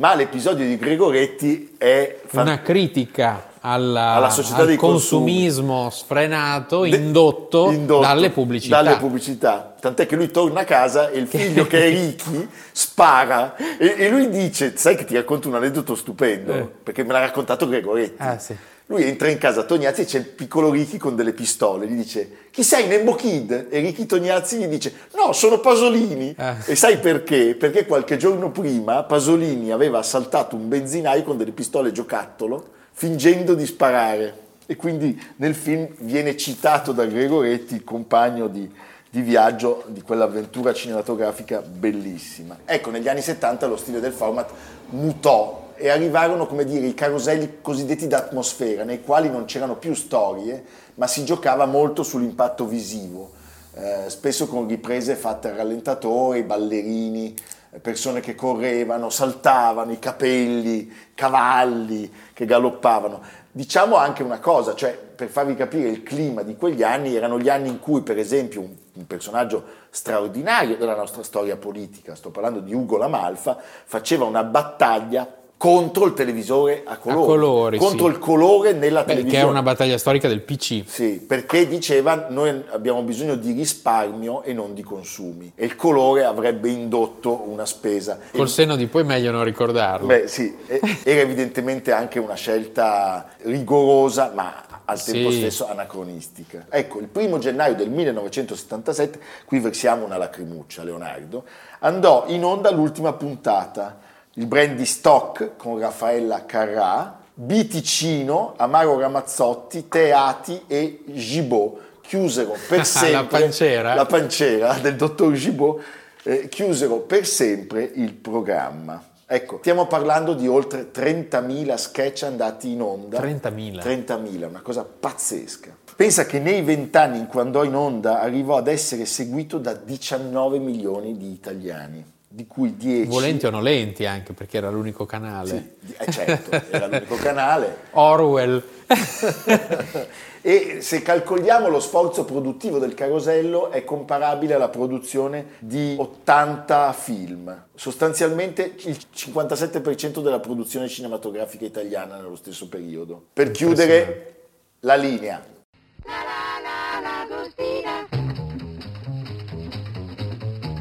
Ma 0.00 0.14
l'episodio 0.14 0.64
di 0.66 0.78
Gregoretti 0.78 1.74
è... 1.76 2.20
fan- 2.24 2.46
Una 2.46 2.62
critica 2.62 3.48
alla- 3.60 4.12
Alla 4.14 4.30
società 4.30 4.62
al 4.62 4.74
consumismo 4.76 5.90
sfrenato 5.90 6.80
De- 6.82 6.96
indotto, 6.96 7.70
indotto 7.70 8.00
dalle 8.00 8.30
pubblicità. 8.30 8.80
dalle 8.80 8.96
pubblicità. 8.96 9.74
Tant'è 9.78 10.06
che 10.06 10.16
lui 10.16 10.30
torna 10.30 10.60
a 10.60 10.64
casa 10.64 11.10
e 11.10 11.18
il 11.18 11.26
figlio 11.26 11.66
che 11.66 11.84
è 11.84 11.88
Ricky 11.92 12.48
spara 12.72 13.56
e, 13.56 13.94
e 13.98 14.08
lui 14.08 14.30
dice, 14.30 14.72
sai 14.76 14.96
che 14.96 15.04
ti 15.04 15.14
racconto 15.14 15.48
un 15.48 15.56
aneddoto 15.56 15.94
stupendo, 15.94 16.54
Eh. 16.54 16.66
perché 16.82 17.04
me 17.04 17.12
l'ha 17.12 17.20
raccontato 17.20 17.68
Gregoretti. 17.68 18.14
Ah, 18.22 18.38
sì. 18.38 18.56
Lui 18.90 19.04
entra 19.04 19.28
in 19.28 19.38
casa 19.38 19.62
Tognazzi 19.62 20.00
e 20.00 20.04
c'è 20.04 20.18
il 20.18 20.26
piccolo 20.26 20.68
Ricky 20.68 20.96
con 20.96 21.14
delle 21.14 21.32
pistole, 21.32 21.86
gli 21.86 21.94
dice 21.94 22.48
chi 22.50 22.64
sei 22.64 22.88
Nembo 22.88 23.14
Kid? 23.14 23.68
E 23.70 23.78
Ricky 23.78 24.04
Tognazzi 24.04 24.58
gli 24.58 24.66
dice 24.66 24.92
no 25.14 25.32
sono 25.32 25.60
Pasolini 25.60 26.34
Ah. 26.36 26.56
e 26.66 26.74
sai 26.74 26.98
perché? 26.98 27.54
Perché 27.54 27.86
qualche 27.86 28.16
giorno 28.16 28.50
prima 28.50 29.04
Pasolini 29.04 29.70
aveva 29.70 29.98
assaltato 29.98 30.56
un 30.56 30.68
benzinaio 30.68 31.22
con 31.22 31.36
delle 31.36 31.52
pistole 31.52 31.92
giocattolo 31.92 32.66
fingendo 32.90 33.54
di 33.54 33.64
sparare 33.64 34.34
e 34.66 34.74
quindi 34.74 35.16
nel 35.36 35.54
film 35.54 35.86
viene 35.98 36.36
citato 36.36 36.90
da 36.90 37.04
Gregoretti 37.06 37.74
il 37.74 37.84
compagno 37.84 38.48
di, 38.48 38.68
di 39.08 39.20
viaggio 39.20 39.84
di 39.86 40.02
quell'avventura 40.02 40.72
cinematografica 40.72 41.60
bellissima. 41.62 42.58
Ecco, 42.64 42.90
negli 42.90 43.08
anni 43.08 43.22
70 43.22 43.66
lo 43.68 43.76
stile 43.76 44.00
del 44.00 44.12
format 44.12 44.50
mutò 44.90 45.59
e 45.80 45.88
arrivarono, 45.88 46.46
come 46.46 46.64
dire, 46.64 46.86
i 46.86 46.92
caroselli 46.92 47.58
cosiddetti 47.62 48.06
d'atmosfera, 48.06 48.84
nei 48.84 49.02
quali 49.02 49.30
non 49.30 49.46
c'erano 49.46 49.76
più 49.76 49.94
storie, 49.94 50.62
ma 50.96 51.06
si 51.06 51.24
giocava 51.24 51.64
molto 51.64 52.02
sull'impatto 52.02 52.66
visivo, 52.66 53.30
eh, 53.72 54.04
spesso 54.08 54.46
con 54.46 54.68
riprese 54.68 55.14
fatte 55.14 55.48
a 55.48 55.56
rallentatore, 55.56 56.44
ballerini, 56.44 57.34
persone 57.80 58.20
che 58.20 58.34
correvano, 58.34 59.08
saltavano, 59.08 59.90
i 59.92 59.98
capelli, 59.98 60.92
cavalli 61.14 62.12
che 62.34 62.44
galoppavano. 62.44 63.22
Diciamo 63.50 63.96
anche 63.96 64.22
una 64.22 64.38
cosa, 64.38 64.74
cioè 64.74 64.92
per 64.94 65.28
farvi 65.28 65.54
capire 65.54 65.88
il 65.88 66.02
clima 66.02 66.42
di 66.42 66.56
quegli 66.56 66.82
anni, 66.82 67.14
erano 67.14 67.38
gli 67.38 67.48
anni 67.48 67.68
in 67.68 67.80
cui 67.80 68.02
per 68.02 68.18
esempio 68.18 68.60
un, 68.60 68.74
un 68.92 69.06
personaggio 69.06 69.64
straordinario 69.88 70.76
della 70.76 70.94
nostra 70.94 71.22
storia 71.22 71.56
politica, 71.56 72.14
sto 72.14 72.30
parlando 72.30 72.60
di 72.60 72.74
Ugo 72.74 72.98
Lamalfa, 72.98 73.56
faceva 73.84 74.26
una 74.26 74.44
battaglia 74.44 75.38
contro 75.60 76.06
il 76.06 76.14
televisore 76.14 76.84
a 76.86 76.96
colori, 76.96 77.26
colori, 77.26 77.76
contro 77.78 78.06
sì. 78.06 78.12
il 78.12 78.18
colore 78.18 78.72
nella 78.72 79.00
Beh, 79.00 79.08
che 79.08 79.12
televisione. 79.16 79.44
è 79.44 79.50
una 79.50 79.60
battaglia 79.62 79.98
storica 79.98 80.26
del 80.26 80.40
PC. 80.40 80.84
Sì, 80.86 81.20
perché 81.20 81.68
diceva 81.68 82.28
noi 82.30 82.64
abbiamo 82.70 83.02
bisogno 83.02 83.34
di 83.34 83.52
risparmio 83.52 84.42
e 84.42 84.54
non 84.54 84.72
di 84.72 84.82
consumi 84.82 85.52
e 85.54 85.66
il 85.66 85.76
colore 85.76 86.24
avrebbe 86.24 86.70
indotto 86.70 87.44
una 87.46 87.66
spesa. 87.66 88.18
Col 88.32 88.46
E- 88.46 88.48
senno 88.48 88.74
di 88.74 88.86
poi 88.86 89.04
meglio 89.04 89.32
non 89.32 89.44
ricordarlo. 89.44 90.06
Beh 90.06 90.28
sì, 90.28 90.56
era 91.02 91.20
evidentemente 91.20 91.92
anche 91.92 92.18
una 92.18 92.36
scelta 92.36 93.28
rigorosa 93.42 94.32
ma 94.34 94.64
al 94.86 94.98
Sì. 94.98 95.12
tempo 95.12 95.30
stesso 95.30 95.68
anacronistica. 95.68 96.68
Ecco, 96.70 97.00
il 97.00 97.06
primo 97.08 97.36
gennaio 97.36 97.74
del 97.74 97.90
1977, 97.90 99.20
qui 99.44 99.60
versiamo 99.60 100.06
una 100.06 100.16
lacrimuccia 100.16 100.82
Leonardo, 100.84 101.44
andò 101.80 102.24
in 102.28 102.44
onda 102.44 102.70
l'ultima 102.70 103.12
puntata, 103.12 104.08
il 104.34 104.46
brandy 104.46 104.84
stock 104.84 105.56
con 105.56 105.78
Raffaella 105.78 106.44
Carrà, 106.46 107.18
Biticino, 107.34 108.54
Amaro 108.56 108.98
Ramazzotti, 108.98 109.88
Teati 109.88 110.62
e 110.66 111.02
Gibaud 111.06 111.78
chiusero 112.02 112.56
per 112.68 112.84
sempre 112.86 113.12
La 113.12 113.24
pancera? 113.24 113.94
la 113.94 114.06
pancera 114.06 114.72
del 114.74 114.96
dottor 114.96 115.32
Gibaud 115.32 115.80
eh, 116.22 116.48
chiusero 116.48 116.98
per 116.98 117.26
sempre 117.26 117.82
il 117.82 118.12
programma. 118.12 119.02
Ecco, 119.32 119.58
stiamo 119.60 119.86
parlando 119.86 120.34
di 120.34 120.48
oltre 120.48 120.90
30.000 120.92 121.74
sketch 121.76 122.24
andati 122.24 122.72
in 122.72 122.82
onda. 122.82 123.20
30.000. 123.20 123.78
30.000, 123.78 124.48
una 124.48 124.60
cosa 124.60 124.84
pazzesca. 124.84 125.70
Pensa 125.94 126.26
che 126.26 126.40
nei 126.40 126.62
vent'anni 126.62 127.18
in 127.18 127.26
cui 127.28 127.40
andò 127.40 127.62
in 127.62 127.76
onda 127.76 128.20
arrivò 128.20 128.56
ad 128.56 128.66
essere 128.66 129.04
seguito 129.06 129.58
da 129.58 129.72
19 129.74 130.58
milioni 130.58 131.16
di 131.16 131.30
italiani, 131.30 132.04
di 132.32 132.46
cui 132.46 132.76
10... 132.76 133.08
Volenti 133.08 133.46
o 133.46 133.50
nolenti 133.50 134.06
anche, 134.06 134.32
perché 134.34 134.58
era 134.58 134.70
l'unico 134.70 135.04
canale. 135.04 135.76
Sì, 135.84 135.94
eh, 135.98 136.12
certo, 136.12 136.62
era 136.70 136.86
l'unico 136.86 137.16
canale. 137.16 137.76
Orwell. 137.90 138.62
e 140.40 140.78
se 140.80 141.02
calcoliamo 141.02 141.68
lo 141.68 141.80
sforzo 141.80 142.24
produttivo 142.24 142.78
del 142.78 142.94
Carosello 142.94 143.72
è 143.72 143.82
comparabile 143.82 144.54
alla 144.54 144.68
produzione 144.68 145.56
di 145.58 145.96
80 145.98 146.92
film, 146.92 147.64
sostanzialmente 147.74 148.74
il 148.84 148.96
57% 149.12 150.22
della 150.22 150.38
produzione 150.38 150.86
cinematografica 150.86 151.64
italiana 151.64 152.14
nello 152.14 152.36
stesso 152.36 152.68
periodo. 152.68 153.26
Per 153.32 153.50
chiudere 153.50 154.34
la 154.80 154.94
linea, 154.94 155.44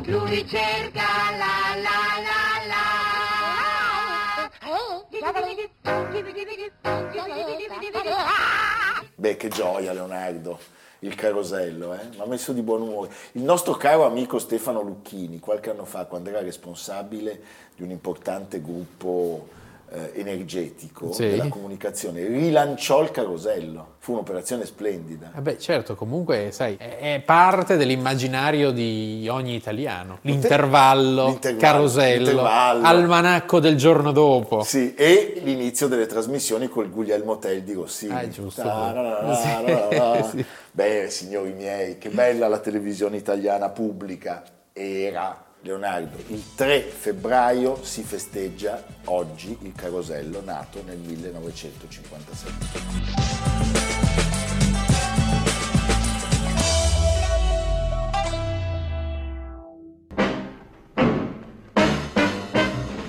Lui 0.09 0.43
cerca 0.47 1.05
la 1.37 1.75
la 1.75 1.99
la 2.25 2.65
la. 2.67 2.89
beh 9.13 9.37
che 9.37 9.49
gioia 9.49 9.93
Leonardo, 9.93 10.57
il 10.99 11.13
Carosello, 11.13 11.93
eh? 11.93 12.07
mi 12.15 12.21
ha 12.21 12.25
messo 12.25 12.53
di 12.53 12.63
buon 12.63 12.81
umore. 12.81 13.11
Il 13.33 13.43
nostro 13.43 13.73
caro 13.73 14.05
amico 14.05 14.39
Stefano 14.39 14.81
Lucchini, 14.81 15.39
qualche 15.39 15.69
anno 15.69 15.85
fa, 15.85 16.05
quando 16.05 16.29
era 16.29 16.41
responsabile 16.41 17.41
di 17.75 17.83
un 17.83 17.91
importante 17.91 18.61
gruppo 18.61 19.47
eh, 19.91 20.11
energetico 20.19 21.11
Sì. 21.11 21.27
della 21.29 21.47
comunicazione, 21.47 22.25
rilanciò 22.27 23.01
il 23.01 23.11
Carosello. 23.11 23.95
Fu 23.99 24.13
un'operazione 24.13 24.65
splendida. 24.65 25.31
Vabbè, 25.33 25.57
certo, 25.57 25.95
comunque, 25.95 26.51
sai, 26.51 26.75
è 26.77 26.97
è 26.99 27.21
parte 27.25 27.75
dell'immaginario 27.77 28.71
di 28.71 29.27
ogni 29.29 29.55
italiano. 29.55 30.19
L'intervallo, 30.21 31.27
L'intervallo, 31.27 31.59
carosello, 31.61 32.25
l'intervallo. 32.25 32.85
almanacco 32.85 33.59
del 33.59 33.75
giorno 33.75 34.11
dopo. 34.11 34.63
Sì, 34.63 34.93
e 34.95 35.39
l'inizio 35.43 35.87
delle 35.87 36.05
trasmissioni 36.05 36.67
col 36.69 36.89
Guglielmo 36.89 37.37
Tell 37.39 37.59
di 37.61 37.73
Rossini. 37.73 38.13
Ah, 38.13 38.27
giusto. 38.29 38.63
Beh, 40.71 41.07
signori 41.09 41.51
miei, 41.51 41.97
che 41.97 42.09
bella 42.09 42.47
la 42.47 42.59
televisione 42.59 43.17
italiana 43.17 43.69
pubblica 43.69 44.43
era. 44.73 45.43
Leonardo, 45.61 46.15
il 46.27 46.41
3 46.55 46.79
febbraio 46.79 47.83
si 47.83 48.01
festeggia 48.01 48.81
oggi 49.05 49.57
il 49.63 49.73
Carosello 49.73 50.41
nato 50.41 50.81
nel 50.85 50.99
1957. 50.99 52.53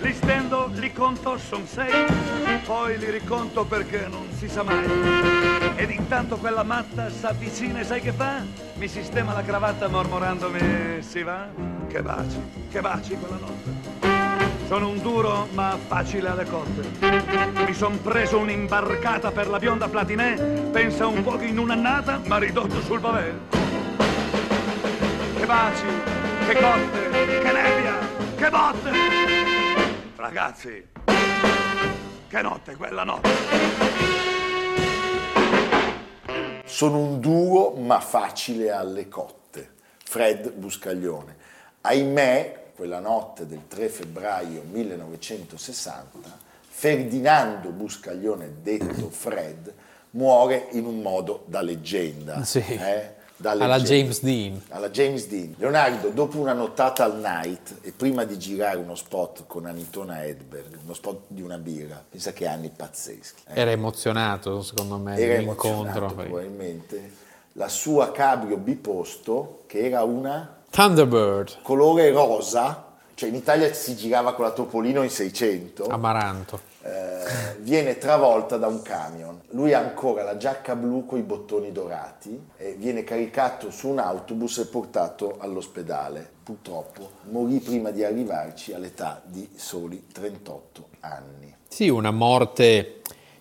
Li 0.00 0.12
stendo, 0.12 0.71
li 0.75 0.92
conto, 0.92 1.38
son 1.38 1.64
sei, 1.69 1.92
poi 2.64 2.99
li 2.99 3.11
riconto 3.11 3.64
perché 3.64 4.09
non 4.09 4.26
si 4.37 4.49
sa 4.49 4.64
mai. 4.64 4.88
Ed 5.76 5.90
intanto 5.90 6.37
quella 6.37 6.64
matta 6.64 7.09
s'avvicina 7.11 7.78
e 7.78 7.85
sai 7.85 8.00
che 8.00 8.11
fa? 8.11 8.42
Mi 8.75 8.88
sistema 8.88 9.35
la 9.35 9.45
cravatta 9.45 9.87
mormorandomi, 9.87 11.00
si 11.00 11.23
va? 11.23 11.80
Che 11.91 12.03
baci, 12.03 12.41
che 12.71 12.81
baci 12.81 13.17
quella 13.17 13.37
notte. 13.37 14.69
Sono 14.69 14.91
un 14.91 15.03
duro 15.03 15.49
ma 15.55 15.77
facile 15.77 16.29
alle 16.29 16.45
cotte. 16.45 16.89
Mi 17.67 17.75
son 17.75 18.01
preso 18.01 18.39
un'imbarcata 18.39 19.33
per 19.33 19.49
la 19.49 19.59
bionda 19.59 19.89
platinè, 19.89 20.69
pensa 20.71 21.09
un 21.09 21.21
po' 21.25 21.37
che 21.37 21.47
in 21.47 21.59
un'annata 21.59 22.21
m'ha 22.27 22.39
ridotto 22.39 22.81
sul 22.81 23.01
pavé. 23.01 23.35
Che 25.37 25.47
baci, 25.47 25.85
che 26.47 26.55
cotte, 26.55 27.11
che 27.43 27.53
nebbia, 27.53 27.99
che 28.37 28.51
botte! 28.51 28.91
Ragazzi, 30.15 30.87
che 32.29 32.41
notte 32.41 32.77
quella 32.77 33.03
notte! 33.03 33.31
Sono 36.65 36.99
un 36.99 37.19
duro 37.19 37.73
ma 37.73 37.99
facile 37.99 38.71
alle 38.71 39.09
cotte. 39.09 39.39
Fred 40.11 40.53
Buscaglione. 40.53 41.40
Ahimè, 41.83 42.73
quella 42.75 43.01
notte 43.01 43.47
del 43.47 43.63
3 43.69 43.89
febbraio 43.89 44.63
1960, 44.71 46.39
Ferdinando 46.69 47.71
Buscaglione, 47.71 48.57
detto 48.63 49.09
Fred, 49.11 49.73
muore 50.11 50.69
in 50.73 50.85
un 50.85 51.01
modo 51.01 51.45
da 51.47 51.63
leggenda. 51.63 52.45
Sì. 52.45 52.59
eh? 52.59 53.19
Da 53.37 53.53
Alla 53.53 53.77
leggenda. 53.77 53.95
James 53.95 54.23
Dean. 54.23 54.63
Alla 54.69 54.91
James 54.91 55.27
Dean. 55.27 55.55
Leonardo, 55.57 56.11
dopo 56.11 56.39
una 56.39 56.53
nottata 56.53 57.05
al 57.05 57.19
night 57.21 57.77
e 57.81 57.93
prima 57.93 58.25
di 58.25 58.39
girare 58.39 58.77
uno 58.77 58.95
spot 58.95 59.45
con 59.47 59.65
Anitona 59.65 60.25
Edberg, 60.25 60.79
uno 60.85 60.93
spot 60.93 61.23
di 61.29 61.41
una 61.41 61.57
birra, 61.57 62.05
pensa 62.07 62.33
che 62.35 62.47
anni 62.47 62.69
pazzeschi. 62.69 63.45
eh? 63.49 63.59
Era 63.59 63.71
emozionato, 63.71 64.61
secondo 64.61 64.99
me, 64.99 65.17
era 65.17 65.39
l'incontro. 65.39 66.13
probabilmente. 66.13 67.29
La 67.55 67.69
sua 67.69 68.13
cabrio 68.13 68.59
biposto, 68.59 69.63
che 69.67 69.87
era 69.87 70.03
una 70.03 70.60
Thunderbird, 70.71 71.59
colore 71.62 72.11
rosa, 72.11 72.85
cioè 73.15 73.29
in 73.29 73.35
Italia 73.35 73.73
si 73.73 73.97
girava 73.97 74.35
con 74.35 74.45
la 74.45 74.53
Topolino 74.53 75.03
in 75.03 75.11
600, 75.11 75.89
Amaranto. 75.89 76.61
eh, 76.83 77.57
viene 77.59 77.99
travolta 77.99 78.57
da 78.57 78.69
un 78.69 78.81
camion. 78.81 79.41
Lui 79.50 79.73
ha 79.75 79.81
ancora 79.81 80.23
la 80.23 80.37
giacca 80.37 80.77
blu 80.77 81.05
con 81.07 81.19
i 81.19 81.23
bottoni 81.23 81.73
dorati 81.73 82.50
e 82.57 82.75
viene 82.79 83.03
caricato 83.03 83.71
su 83.71 83.89
un 83.89 83.99
autobus 83.99 84.59
e 84.59 84.67
portato 84.67 85.37
all'ospedale. 85.41 86.31
Purtroppo 86.45 87.11
morì 87.31 87.59
prima 87.59 87.91
di 87.91 88.05
arrivarci 88.05 88.73
all'età 88.73 89.21
di 89.25 89.49
soli 89.57 90.07
38 90.12 90.87
anni. 91.00 91.55
Sì, 91.69 91.89
una 91.89 92.11
morte, 92.11 93.00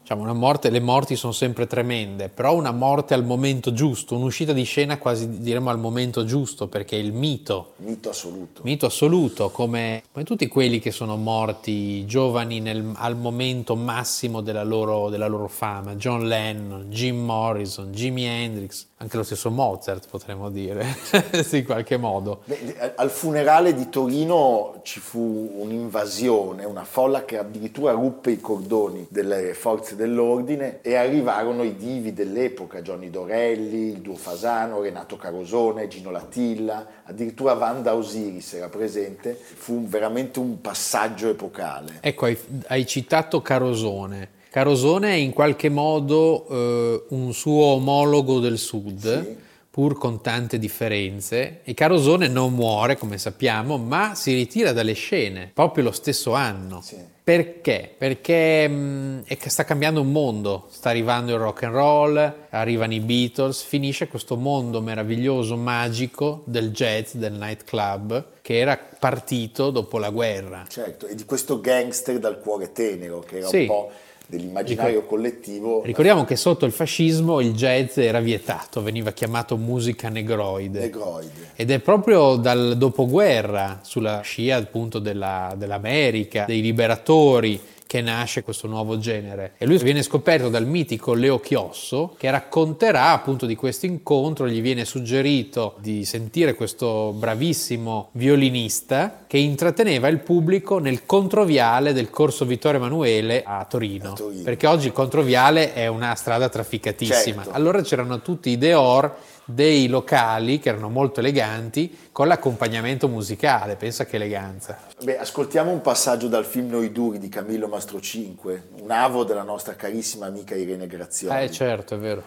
diciamo 0.09 0.23
una 0.23 0.33
morte, 0.39 0.71
le 0.71 0.79
morti 0.79 1.15
sono 1.15 1.33
sempre 1.33 1.67
tremende, 1.67 2.29
però 2.29 2.55
una 2.55 2.71
morte 2.71 3.13
al 3.13 3.23
momento 3.23 3.73
giusto, 3.73 4.15
un'uscita 4.15 4.53
di 4.53 4.63
scena 4.63 4.97
quasi 4.97 5.37
diremmo 5.39 5.69
al 5.69 5.77
momento 5.77 6.25
giusto, 6.25 6.67
perché 6.67 6.95
il 6.95 7.13
mito, 7.13 7.73
Mito 7.77 8.09
assoluto. 8.09 8.61
mito 8.63 8.87
assoluto, 8.87 9.51
come, 9.51 10.01
come 10.11 10.25
tutti 10.25 10.47
quelli 10.47 10.79
che 10.79 10.89
sono 10.89 11.15
morti 11.15 12.07
giovani 12.07 12.59
nel- 12.59 12.91
al 12.95 13.17
momento 13.17 13.75
massimo 13.75 14.41
della 14.41 14.63
loro, 14.63 15.09
della 15.09 15.27
loro 15.27 15.47
fama, 15.47 15.93
John 15.93 16.25
Lennon, 16.27 16.85
Jim 16.89 17.23
Morrison, 17.23 17.91
Jimi 17.91 18.25
Hendrix, 18.25 18.87
anche 19.01 19.15
lo 19.15 19.24
stesso 19.24 19.50
Mozart 19.50 20.10
potremmo 20.10 20.50
dire, 20.50 20.86
in 21.51 21.63
qualche 21.63 21.96
modo. 21.96 22.41
Beh, 22.44 22.94
Al 22.96 23.10
funerale 23.10 23.74
di 23.74 23.88
Torino 23.88 24.82
ci 24.84 25.00
fu 25.00 25.51
un'invasione, 25.56 26.65
una 26.65 26.84
folla 26.84 27.24
che 27.24 27.38
addirittura 27.38 27.94
ruppe 27.94 28.32
i 28.32 28.41
cordoni 28.41 29.08
delle 29.10 29.53
forze 29.53 29.96
dell'ordine 29.96 30.82
e 30.82 30.96
arrivarono 30.96 31.63
i 31.63 31.77
divi 31.77 32.12
dell'epoca, 32.12 32.81
Johnny 32.81 33.09
Dorelli, 33.09 33.92
il 33.92 34.01
duo 34.01 34.16
Fasano, 34.16 34.81
Renato 34.81 35.16
Carosone, 35.16 35.88
Gino 35.88 36.12
Latilla, 36.12 36.85
addirittura 37.05 37.53
Wanda 37.53 37.96
Osiris 37.96 38.53
era 38.55 38.68
presente, 38.68 39.33
fu 39.40 39.88
veramente 39.88 40.40
un 40.40 40.59
passaggio 40.59 41.29
epocale. 41.29 42.00
Ecco, 42.01 42.25
hai, 42.25 42.38
hai 42.68 42.85
citato 42.85 43.42
Carosone. 43.42 44.38
Carosone 44.50 45.12
è 45.12 45.16
in 45.16 45.31
qualche 45.31 45.70
modo 45.70 46.48
eh, 46.50 47.03
un 47.09 47.33
suo 47.33 47.66
omologo 47.66 48.40
del 48.40 48.57
sud, 48.57 49.24
Sì. 49.25 49.35
pur 49.70 49.98
con 49.98 50.22
tante 50.22 50.57
differenze, 50.57 51.59
e 51.64 51.74
Carosone 51.75 52.27
non 52.27 52.53
muore, 52.53 52.98
come 52.98 53.18
sappiamo, 53.20 53.77
ma 53.77 54.16
si 54.16 54.33
ritira 54.33 54.72
dalle 54.74 54.94
scene 54.94 55.51
proprio 55.53 55.83
lo 55.85 55.92
stesso 55.92 56.33
anno. 56.33 56.81
Sì. 56.81 56.96
Perché? 57.29 57.94
Perché 57.96 58.68
mh, 58.68 59.22
è 59.25 59.38
che 59.38 59.51
sta 59.51 59.64
cambiando 59.64 60.01
un 60.01 60.12
mondo, 60.12 60.66
sta 60.72 60.90
arrivando 60.90 61.31
il 61.31 61.38
rock 61.38 61.62
and 61.64 61.74
roll, 61.75 62.33
arrivano 62.50 62.94
i 62.96 63.00
Beatles, 63.01 63.62
finisce 63.62 64.07
questo 64.07 64.35
mondo 64.35 64.81
meraviglioso, 64.81 65.55
magico 65.55 66.42
del 66.46 66.72
jazz, 66.72 67.14
del 67.14 67.33
nightclub, 67.33 68.25
che 68.42 68.57
era 68.57 68.79
partito 68.98 69.70
dopo 69.70 70.00
la 70.00 70.09
guerra. 70.09 70.66
Certo, 70.68 71.05
e 71.05 71.14
di 71.14 71.24
questo 71.25 71.62
gangster 71.62 72.18
dal 72.18 72.40
cuore 72.40 72.72
tenero, 72.72 73.20
che 73.20 73.38
era 73.38 73.48
Sì. 73.48 73.59
un 73.59 73.66
po' 73.68 73.92
dell'immaginario 74.29 75.05
collettivo. 75.05 75.81
Ricordiamo 75.83 76.24
che 76.24 76.35
sotto 76.35 76.68
il 76.68 76.72
fascismo 76.72 77.39
il 77.39 77.53
jazz 77.53 77.98
era 77.98 78.20
vietato, 78.20 78.83
veniva 78.83 79.11
chiamato 79.11 79.57
musica 79.57 80.07
negroide. 80.09 80.81
Negroide. 80.81 81.50
Ed 81.55 81.72
è 81.72 81.79
proprio 81.79 82.35
dal 82.35 82.77
dopoguerra, 82.77 83.79
sulla 83.81 84.22
scia 84.22 84.57
appunto 84.57 85.00
della- 85.00 85.55
dell'America, 85.57 86.46
dei 86.46 86.61
liberatori, 86.61 87.59
che 87.89 88.01
nasce 88.01 88.43
questo 88.43 88.67
nuovo 88.67 88.99
genere. 88.99 89.53
E 89.57 89.65
lui 89.65 89.79
viene 89.79 90.03
scoperto 90.03 90.47
dal 90.47 90.67
mitico 90.67 91.15
Leo 91.15 91.39
Chiosso, 91.39 92.13
che 92.19 92.29
racconterà 92.29 93.13
appunto 93.13 93.47
di 93.47 93.55
questo 93.55 93.87
incontro, 93.87 94.47
gli 94.47 94.61
viene 94.61 94.85
suggerito 94.85 95.75
di 95.79 96.05
sentire 96.05 96.53
questo 96.53 97.11
bravissimo 97.17 98.09
violinista 98.11 99.23
che 99.25 99.39
intratteneva 99.39 100.07
il 100.07 100.19
pubblico 100.19 100.77
nel 100.77 101.07
controviale 101.07 101.91
del 101.91 102.11
corso 102.11 102.45
Vittorio 102.45 102.77
Emanuele 102.77 103.41
a 103.43 103.65
Torino. 103.65 104.11
A 104.11 104.13
Torino. 104.13 104.43
Perché 104.43 104.67
oggi 104.67 104.85
il 104.85 104.93
controviale 104.93 105.73
è 105.73 105.87
una 105.87 106.13
strada 106.13 106.47
trafficatissima. 106.47 107.41
Certo. 107.41 107.57
Allora 107.57 107.81
c'erano 107.81 108.21
tutti 108.21 108.51
i 108.51 108.59
Deor 108.59 109.15
dei 109.50 109.88
locali 109.88 110.59
che 110.59 110.70
erano 110.70 110.90
molto 110.90 111.22
eleganti 111.22 112.09
con 112.12 112.27
l'accompagnamento 112.27 113.07
musicale, 113.07 113.75
pensa 113.75 114.05
che 114.05 114.18
eleganza. 114.18 114.77
Beh, 115.03 115.18
ascoltiamo 115.18 115.72
un 115.72 115.81
passaggio 115.81 116.27
dal 116.27 116.46
film 116.46 116.70
Noi 116.70 116.92
Duri 116.92 117.18
di 117.18 117.29
Camillo 117.29 117.68
Mastrocinque, 117.68 118.68
un 118.81 118.92
avo 118.92 119.24
della 119.24 119.44
nostra 119.44 119.75
carissima 119.75 120.27
amica 120.27 120.55
Irene 120.55 120.85
Grazioli. 120.85 121.44
Eh 121.44 121.51
certo, 121.51 121.96
è 121.96 121.98
vero. 121.98 122.24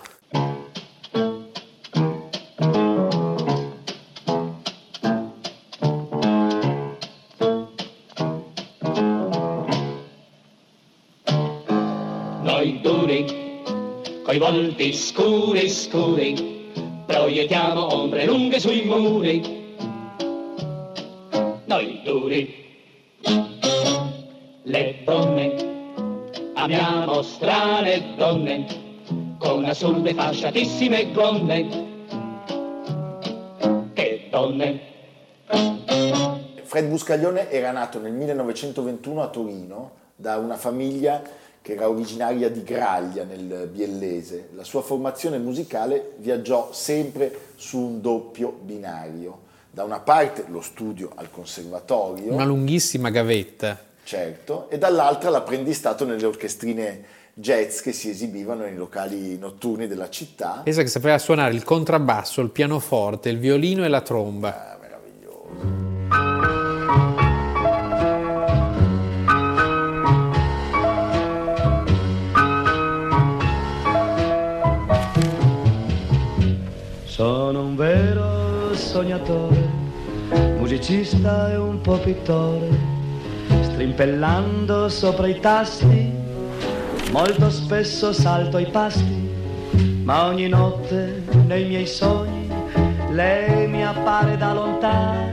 Noi 12.42 12.80
duri, 12.80 13.62
coi 14.24 14.38
volti 14.38 14.92
scuri 14.92 15.68
scuri, 15.68 16.51
proiettiamo 17.22 17.94
ombre 17.94 18.24
lunghe 18.24 18.58
sui 18.58 18.82
muri. 18.82 19.60
Noi 21.66 22.00
duri, 22.02 22.52
le 24.64 24.96
donne, 25.04 25.54
amiamo 26.54 27.22
strane 27.22 28.16
donne, 28.16 28.66
con 29.38 29.64
assurde 29.64 30.14
fasciatissime 30.14 31.12
gonne. 31.12 31.68
Che 33.92 34.26
donne! 34.28 34.80
Fred 36.64 36.88
Buscaglione 36.88 37.50
era 37.50 37.70
nato 37.70 38.00
nel 38.00 38.12
1921 38.14 39.22
a 39.22 39.28
Torino 39.28 39.90
da 40.16 40.38
una 40.38 40.56
famiglia 40.56 41.22
che 41.62 41.72
era 41.74 41.88
originaria 41.88 42.50
di 42.50 42.62
Graglia 42.64 43.22
nel 43.24 43.68
Biellese. 43.72 44.48
La 44.54 44.64
sua 44.64 44.82
formazione 44.82 45.38
musicale 45.38 46.14
viaggiò 46.18 46.70
sempre 46.72 47.52
su 47.54 47.78
un 47.78 48.00
doppio 48.00 48.50
binario. 48.60 49.50
Da 49.70 49.84
una 49.84 50.00
parte 50.00 50.44
lo 50.48 50.60
studio 50.60 51.10
al 51.14 51.30
conservatorio, 51.30 52.32
Una 52.34 52.44
lunghissima 52.44 53.08
gavetta. 53.10 53.78
certo, 54.02 54.68
e 54.68 54.76
dall'altra 54.76 55.30
l'apprendistato 55.30 56.04
nelle 56.04 56.26
orchestrine 56.26 57.04
jazz 57.34 57.80
che 57.80 57.92
si 57.92 58.10
esibivano 58.10 58.64
nei 58.64 58.74
locali 58.74 59.38
notturni 59.38 59.86
della 59.86 60.10
città. 60.10 60.60
Pensa 60.64 60.82
che 60.82 60.88
sapeva 60.88 61.16
suonare 61.18 61.54
il 61.54 61.62
contrabbasso, 61.64 62.42
il 62.42 62.50
pianoforte, 62.50 63.30
il 63.30 63.38
violino 63.38 63.84
e 63.84 63.88
la 63.88 64.02
tromba. 64.02 64.72
Ah, 64.72 64.78
meraviglioso. 64.78 65.81
Sognatore, 79.02 79.68
musicista 80.58 81.50
e 81.50 81.56
un 81.56 81.80
po' 81.80 81.98
pittore, 81.98 82.68
strimpellando 83.62 84.88
sopra 84.88 85.26
i 85.26 85.40
tasti, 85.40 86.12
molto 87.10 87.50
spesso 87.50 88.12
salto 88.12 88.58
ai 88.58 88.70
pasti, 88.70 89.28
ma 90.04 90.26
ogni 90.26 90.48
notte 90.48 91.24
nei 91.46 91.66
miei 91.66 91.86
sogni 91.86 92.48
lei 93.10 93.66
mi 93.66 93.84
appare 93.84 94.36
da 94.36 94.54
lontano, 94.54 95.32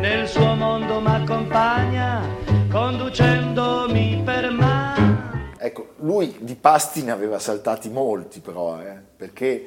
nel 0.00 0.26
suo 0.26 0.54
mondo 0.54 0.98
m'accompagna, 0.98 2.22
con 2.68 2.96
due 2.96 3.06
Ecco, 5.66 5.94
lui 5.98 6.36
di 6.38 6.54
pasti 6.54 7.02
ne 7.02 7.10
aveva 7.10 7.40
saltati 7.40 7.88
molti 7.88 8.38
però, 8.38 8.80
eh, 8.80 9.00
perché 9.16 9.66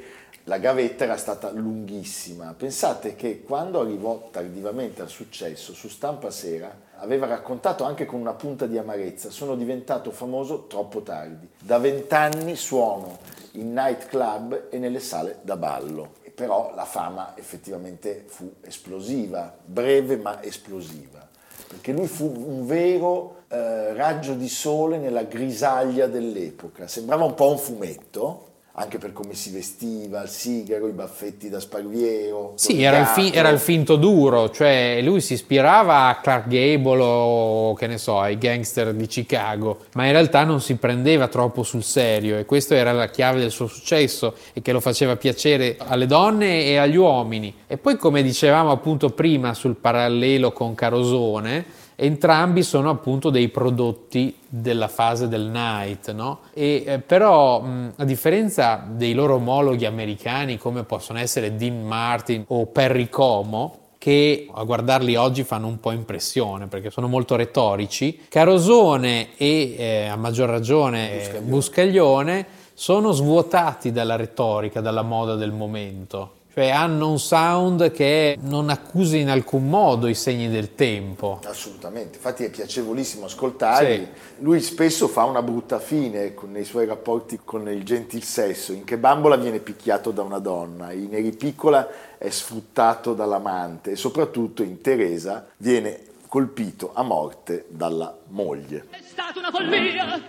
la 0.50 0.58
gavetta 0.58 1.04
era 1.04 1.16
stata 1.16 1.52
lunghissima. 1.52 2.52
Pensate 2.58 3.14
che 3.14 3.42
quando 3.42 3.78
arrivò 3.78 4.30
tardivamente 4.32 5.00
al 5.00 5.08
successo 5.08 5.72
su 5.74 5.86
Stampa 5.86 6.32
Sera 6.32 6.88
aveva 6.96 7.26
raccontato 7.26 7.84
anche 7.84 8.04
con 8.04 8.18
una 8.18 8.32
punta 8.32 8.66
di 8.66 8.76
amarezza, 8.76 9.30
sono 9.30 9.54
diventato 9.54 10.10
famoso 10.10 10.66
troppo 10.66 11.02
tardi. 11.02 11.48
Da 11.56 11.78
vent'anni 11.78 12.56
suono 12.56 13.18
in 13.52 13.72
nightclub 13.72 14.66
e 14.70 14.78
nelle 14.78 14.98
sale 14.98 15.38
da 15.42 15.56
ballo. 15.56 16.14
Però 16.34 16.72
la 16.74 16.84
fama 16.84 17.34
effettivamente 17.36 18.24
fu 18.26 18.54
esplosiva, 18.62 19.56
breve 19.64 20.16
ma 20.16 20.42
esplosiva 20.42 21.28
perché 21.68 21.92
lui 21.92 22.08
fu 22.08 22.24
un 22.24 22.66
vero 22.66 23.44
eh, 23.46 23.92
raggio 23.92 24.34
di 24.34 24.48
sole 24.48 24.98
nella 24.98 25.22
grisaglia 25.22 26.08
dell'epoca. 26.08 26.88
Sembrava 26.88 27.22
un 27.22 27.34
po' 27.34 27.48
un 27.48 27.58
fumetto, 27.58 28.49
anche 28.74 28.98
per 28.98 29.12
come 29.12 29.34
si 29.34 29.50
vestiva, 29.50 30.22
il 30.22 30.28
sigaro, 30.28 30.86
i 30.86 30.92
baffetti 30.92 31.48
da 31.48 31.58
sparviero. 31.58 32.52
Sì, 32.54 32.82
era 32.82 33.00
il, 33.00 33.06
fi- 33.06 33.30
era 33.32 33.48
il, 33.48 33.58
finto 33.58 33.96
duro, 33.96 34.50
cioè 34.50 35.00
lui 35.02 35.20
si 35.20 35.32
ispirava 35.32 36.06
a 36.06 36.20
Clark 36.20 36.46
Gable 36.46 37.02
o 37.02 37.74
che 37.74 37.88
ne 37.88 37.98
so, 37.98 38.20
ai 38.20 38.38
gangster 38.38 38.94
di 38.94 39.06
Chicago, 39.06 39.78
ma 39.94 40.06
in 40.06 40.12
realtà 40.12 40.44
non 40.44 40.60
si 40.60 40.76
prendeva 40.76 41.26
troppo 41.26 41.62
sul 41.64 41.82
serio 41.82 42.38
e 42.38 42.44
questa 42.44 42.76
era 42.76 42.92
la 42.92 43.08
chiave 43.08 43.40
del 43.40 43.50
suo 43.50 43.66
successo 43.66 44.34
e 44.52 44.62
che 44.62 44.72
lo 44.72 44.80
faceva 44.80 45.16
piacere 45.16 45.76
alle 45.78 46.06
donne 46.06 46.64
e 46.64 46.76
agli 46.76 46.96
uomini. 46.96 47.52
E 47.66 47.76
poi 47.76 47.96
come 47.96 48.22
dicevamo 48.22 48.70
appunto 48.70 49.10
prima 49.10 49.52
sul 49.52 49.74
parallelo 49.74 50.52
con 50.52 50.74
Carosone, 50.74 51.78
entrambi 52.02 52.62
sono 52.62 52.88
appunto 52.88 53.28
dei 53.28 53.48
prodotti 53.50 54.34
della 54.48 54.88
fase 54.88 55.28
del 55.28 55.42
night, 55.42 56.12
no? 56.12 56.40
E, 56.54 56.82
eh, 56.86 56.98
però 56.98 57.60
mh, 57.60 57.92
a 57.96 58.04
differenza 58.04 58.82
dei 58.88 59.12
loro 59.12 59.34
omologhi 59.34 59.84
americani 59.84 60.56
come 60.56 60.84
possono 60.84 61.18
essere 61.18 61.56
Dean 61.56 61.82
Martin 61.84 62.44
o 62.48 62.66
Perry 62.66 63.10
Como, 63.10 63.76
che 63.98 64.48
a 64.50 64.64
guardarli 64.64 65.14
oggi 65.16 65.44
fanno 65.44 65.66
un 65.66 65.78
po' 65.78 65.90
impressione 65.90 66.68
perché 66.68 66.88
sono 66.88 67.06
molto 67.06 67.36
retorici, 67.36 68.22
Carosone 68.30 69.36
e 69.36 69.74
eh, 69.76 70.06
a 70.06 70.16
maggior 70.16 70.48
ragione 70.48 71.08
Buscaglione. 71.08 71.46
Buscaglione 71.46 72.46
sono 72.72 73.12
svuotati 73.12 73.92
dalla 73.92 74.16
retorica, 74.16 74.80
dalla 74.80 75.02
moda 75.02 75.34
del 75.34 75.52
momento 75.52 76.38
cioè 76.60 76.68
hanno 76.68 77.08
un 77.08 77.18
sound 77.18 77.90
che 77.90 78.36
non 78.42 78.68
accusa 78.68 79.16
in 79.16 79.30
alcun 79.30 79.66
modo 79.66 80.08
i 80.08 80.14
segni 80.14 80.50
del 80.50 80.74
tempo. 80.74 81.40
Assolutamente, 81.46 82.16
infatti 82.16 82.44
è 82.44 82.50
piacevolissimo 82.50 83.24
ascoltarli. 83.24 83.94
Sì. 83.96 84.42
Lui 84.42 84.60
spesso 84.60 85.08
fa 85.08 85.24
una 85.24 85.40
brutta 85.40 85.78
fine 85.78 86.34
nei 86.48 86.64
suoi 86.64 86.84
rapporti 86.84 87.40
con 87.42 87.66
il 87.70 87.82
gentil 87.82 88.22
sesso. 88.22 88.74
In 88.74 88.84
che 88.84 88.98
bambola 88.98 89.36
viene 89.36 89.60
picchiato 89.60 90.10
da 90.10 90.20
una 90.20 90.38
donna, 90.38 90.92
in 90.92 91.14
Eri 91.14 91.32
Piccola 91.32 91.88
è 92.18 92.28
sfruttato 92.28 93.14
dall'amante 93.14 93.92
e 93.92 93.96
soprattutto 93.96 94.62
in 94.62 94.82
Teresa 94.82 95.46
viene 95.56 95.98
colpito 96.26 96.90
a 96.92 97.02
morte 97.02 97.64
dalla 97.68 98.14
moglie. 98.28 98.84
È 98.90 99.00
stata 99.02 99.38
una 99.38 99.50
follia, 99.50 100.20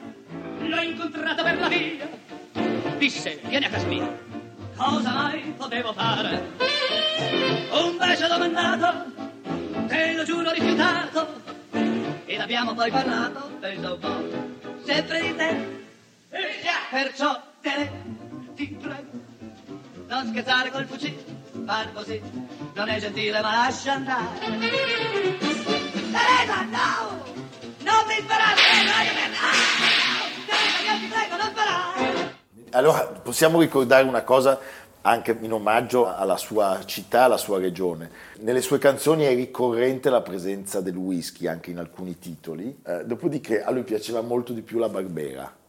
l'ho 0.61 0.81
incontrata 0.81 1.43
per 1.43 1.59
la 1.59 1.67
via, 1.67 2.09
disse 2.97 3.37
vieni 3.49 3.65
a 3.65 3.69
casa 3.69 3.85
mia 3.87 4.30
cosa 4.81 5.11
mai 5.11 5.53
potevo 5.57 5.93
fare? 5.93 6.41
Un 7.71 7.97
bacio 7.97 8.27
domandato, 8.27 9.05
te 9.87 10.13
lo 10.13 10.23
giuro 10.23 10.51
rifiutato, 10.51 11.41
ed 12.25 12.39
abbiamo 12.39 12.73
poi 12.73 12.89
parlato, 12.89 13.51
penso 13.59 13.93
un 13.93 13.99
po', 13.99 14.83
sempre 14.83 15.21
di 15.21 15.35
te. 15.35 15.79
Perciò 16.89 17.41
te 17.61 17.91
ti 18.55 18.77
prego, 18.81 19.11
non 20.07 20.27
scherzare 20.27 20.71
col 20.71 20.85
fucile, 20.85 21.23
far 21.65 21.93
così, 21.93 22.21
non 22.73 22.89
è 22.89 22.99
gentile 22.99 23.39
ma 23.41 23.51
lascia 23.51 23.93
andare. 23.93 24.39
Teresa, 26.11 26.61
no! 26.63 27.23
Non 27.79 28.03
mi 28.07 28.15
sparare, 28.19 28.61
no! 28.83 29.41
Teresa, 30.47 30.81
io 30.83 30.99
ti 30.99 31.05
prego, 31.05 31.35
non 31.37 31.49
sparare! 31.51 32.00
Allora 32.71 33.05
possiamo 33.05 33.59
ricordare 33.59 34.07
una 34.07 34.23
cosa 34.23 34.59
anche 35.01 35.37
in 35.41 35.51
omaggio 35.51 36.07
alla 36.07 36.37
sua 36.37 36.79
città, 36.85 37.23
alla 37.23 37.37
sua 37.37 37.59
regione. 37.59 38.09
Nelle 38.39 38.61
sue 38.61 38.77
canzoni 38.77 39.25
è 39.25 39.35
ricorrente 39.35 40.09
la 40.09 40.21
presenza 40.21 40.79
del 40.79 40.95
whisky 40.95 41.47
anche 41.47 41.71
in 41.71 41.79
alcuni 41.79 42.17
titoli, 42.17 42.79
eh, 42.85 43.03
dopodiché 43.05 43.61
a 43.61 43.71
lui 43.71 43.83
piaceva 43.83 44.21
molto 44.21 44.53
di 44.53 44.61
più 44.61 44.77
la 44.79 44.89
Barbera 44.89 45.59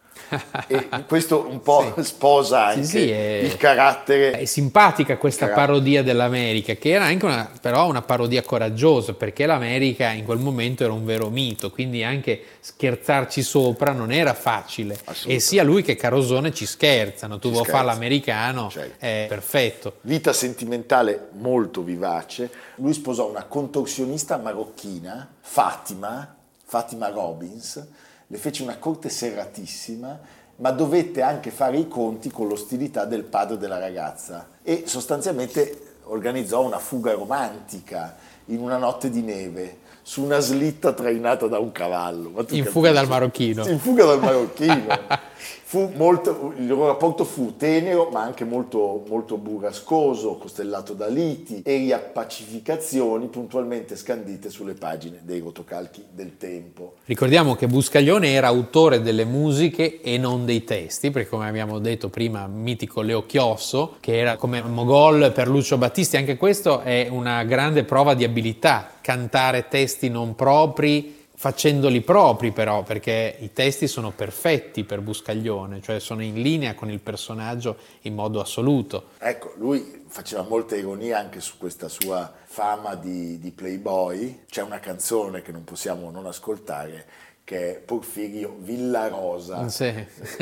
e 0.66 0.88
questo 1.06 1.46
un 1.48 1.60
po' 1.60 1.92
sì. 1.96 2.04
sposa 2.04 2.66
anche 2.66 2.84
sì, 2.84 2.98
sì, 2.98 3.10
è, 3.10 3.40
il 3.42 3.56
carattere. 3.56 4.32
È 4.32 4.44
simpatica 4.44 5.16
questa 5.16 5.46
carattere. 5.46 5.66
parodia 5.66 6.02
dell'America, 6.02 6.74
che 6.74 6.90
era 6.90 7.04
anche 7.04 7.24
una, 7.24 7.50
però 7.60 7.88
una 7.88 8.02
parodia 8.02 8.42
coraggiosa, 8.42 9.14
perché 9.14 9.46
l'America 9.46 10.10
in 10.10 10.24
quel 10.24 10.38
momento 10.38 10.84
era 10.84 10.92
un 10.92 11.04
vero 11.04 11.28
mito, 11.28 11.70
quindi 11.70 12.02
anche 12.02 12.42
scherzarci 12.60 13.42
sopra 13.42 13.92
non 13.92 14.12
era 14.12 14.34
facile. 14.34 14.98
E 15.26 15.40
sia 15.40 15.62
lui 15.62 15.82
che 15.82 15.96
Carosone 15.96 16.52
ci 16.52 16.66
scherzano, 16.66 17.38
tu 17.38 17.50
vuoi 17.50 17.64
fare 17.64 17.84
l'americano, 17.84 18.70
certo. 18.70 19.04
è 19.04 19.26
perfetto. 19.28 19.96
Vita 20.02 20.32
sentimentale 20.32 21.28
molto 21.32 21.82
vivace. 21.82 22.50
Lui 22.76 22.92
sposò 22.92 23.28
una 23.28 23.44
contorsionista 23.44 24.36
marocchina, 24.36 25.28
Fatima, 25.40 26.36
Fatima 26.64 27.08
Robbins, 27.08 27.84
le 28.32 28.38
fece 28.38 28.62
una 28.62 28.78
corte 28.78 29.10
serratissima, 29.10 30.18
ma 30.56 30.70
dovette 30.70 31.20
anche 31.20 31.50
fare 31.50 31.76
i 31.76 31.86
conti 31.86 32.30
con 32.30 32.48
l'ostilità 32.48 33.04
del 33.04 33.24
padre 33.24 33.58
della 33.58 33.78
ragazza 33.78 34.48
e 34.62 34.84
sostanzialmente 34.86 35.96
organizzò 36.04 36.64
una 36.64 36.78
fuga 36.78 37.12
romantica 37.12 38.16
in 38.46 38.60
una 38.60 38.78
notte 38.78 39.10
di 39.10 39.20
neve 39.20 39.80
su 40.00 40.22
una 40.22 40.38
slitta 40.38 40.94
trainata 40.94 41.46
da 41.46 41.58
un 41.58 41.72
cavallo. 41.72 42.28
in 42.28 42.34
capisci? 42.34 42.62
fuga 42.62 42.90
dal 42.90 43.06
marocchino. 43.06 43.68
In 43.68 43.78
fuga 43.78 44.06
dal 44.06 44.20
marocchino. 44.20 44.86
Molto, 45.72 46.52
il 46.58 46.66
loro 46.66 46.86
rapporto 46.86 47.24
fu 47.24 47.56
tenero 47.56 48.10
ma 48.12 48.20
anche 48.20 48.44
molto, 48.44 49.02
molto 49.08 49.38
burrascoso, 49.38 50.36
costellato 50.36 50.92
da 50.92 51.06
liti 51.06 51.62
e 51.64 51.78
riappacificazioni 51.78 53.28
puntualmente 53.28 53.96
scandite 53.96 54.50
sulle 54.50 54.74
pagine 54.74 55.20
dei 55.22 55.40
rotocalchi 55.40 56.04
del 56.10 56.36
tempo. 56.36 56.96
Ricordiamo 57.06 57.54
che 57.54 57.66
Buscaglione 57.66 58.32
era 58.32 58.48
autore 58.48 59.00
delle 59.00 59.24
musiche 59.24 60.02
e 60.02 60.18
non 60.18 60.44
dei 60.44 60.62
testi, 60.64 61.10
perché 61.10 61.30
come 61.30 61.48
abbiamo 61.48 61.78
detto 61.78 62.10
prima, 62.10 62.46
mitico 62.46 63.00
Leo 63.00 63.24
Chiosso, 63.24 63.96
che 64.00 64.18
era 64.18 64.36
come 64.36 64.60
Mogol 64.62 65.32
per 65.32 65.48
Lucio 65.48 65.78
Battisti, 65.78 66.18
anche 66.18 66.36
questo 66.36 66.80
è 66.80 67.08
una 67.10 67.44
grande 67.44 67.84
prova 67.84 68.12
di 68.12 68.24
abilità, 68.24 68.90
cantare 69.00 69.68
testi 69.68 70.10
non 70.10 70.34
propri 70.34 71.20
facendoli 71.42 72.02
propri 72.02 72.52
però, 72.52 72.84
perché 72.84 73.34
i 73.40 73.52
testi 73.52 73.88
sono 73.88 74.12
perfetti 74.12 74.84
per 74.84 75.00
Buscaglione, 75.00 75.82
cioè 75.82 75.98
sono 75.98 76.22
in 76.22 76.40
linea 76.40 76.74
con 76.74 76.88
il 76.88 77.00
personaggio 77.00 77.78
in 78.02 78.14
modo 78.14 78.40
assoluto. 78.40 79.06
Ecco, 79.18 79.52
lui 79.56 80.04
faceva 80.06 80.42
molta 80.48 80.76
ironia 80.76 81.18
anche 81.18 81.40
su 81.40 81.54
questa 81.58 81.88
sua 81.88 82.32
fama 82.44 82.94
di, 82.94 83.40
di 83.40 83.50
playboy. 83.50 84.44
C'è 84.48 84.62
una 84.62 84.78
canzone 84.78 85.42
che 85.42 85.50
non 85.50 85.64
possiamo 85.64 86.12
non 86.12 86.26
ascoltare 86.26 87.06
che 87.42 87.70
è 87.70 87.74
Porfirio 87.74 88.54
Villarosa. 88.60 89.68
Sì. 89.68 89.92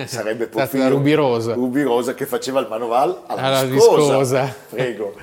Sarebbe 0.05 0.49
Porfirio 0.53 0.91
Rubirosa. 0.91 1.55
Rubirosa 1.55 2.13
che 2.13 2.27
faceva 2.27 2.61
il 2.61 2.69
manoval 2.69 3.23
alla, 3.27 3.41
alla 3.41 3.65
viscosa. 3.65 4.19
viscosa. 4.19 4.55
Prego. 4.69 5.15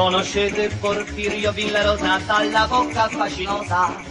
Conoscete 0.00 0.70
Porfirio 0.80 1.52
Villarosa 1.52 2.18
dalla 2.24 2.66
bocca 2.66 3.06
fascinosa? 3.10 4.02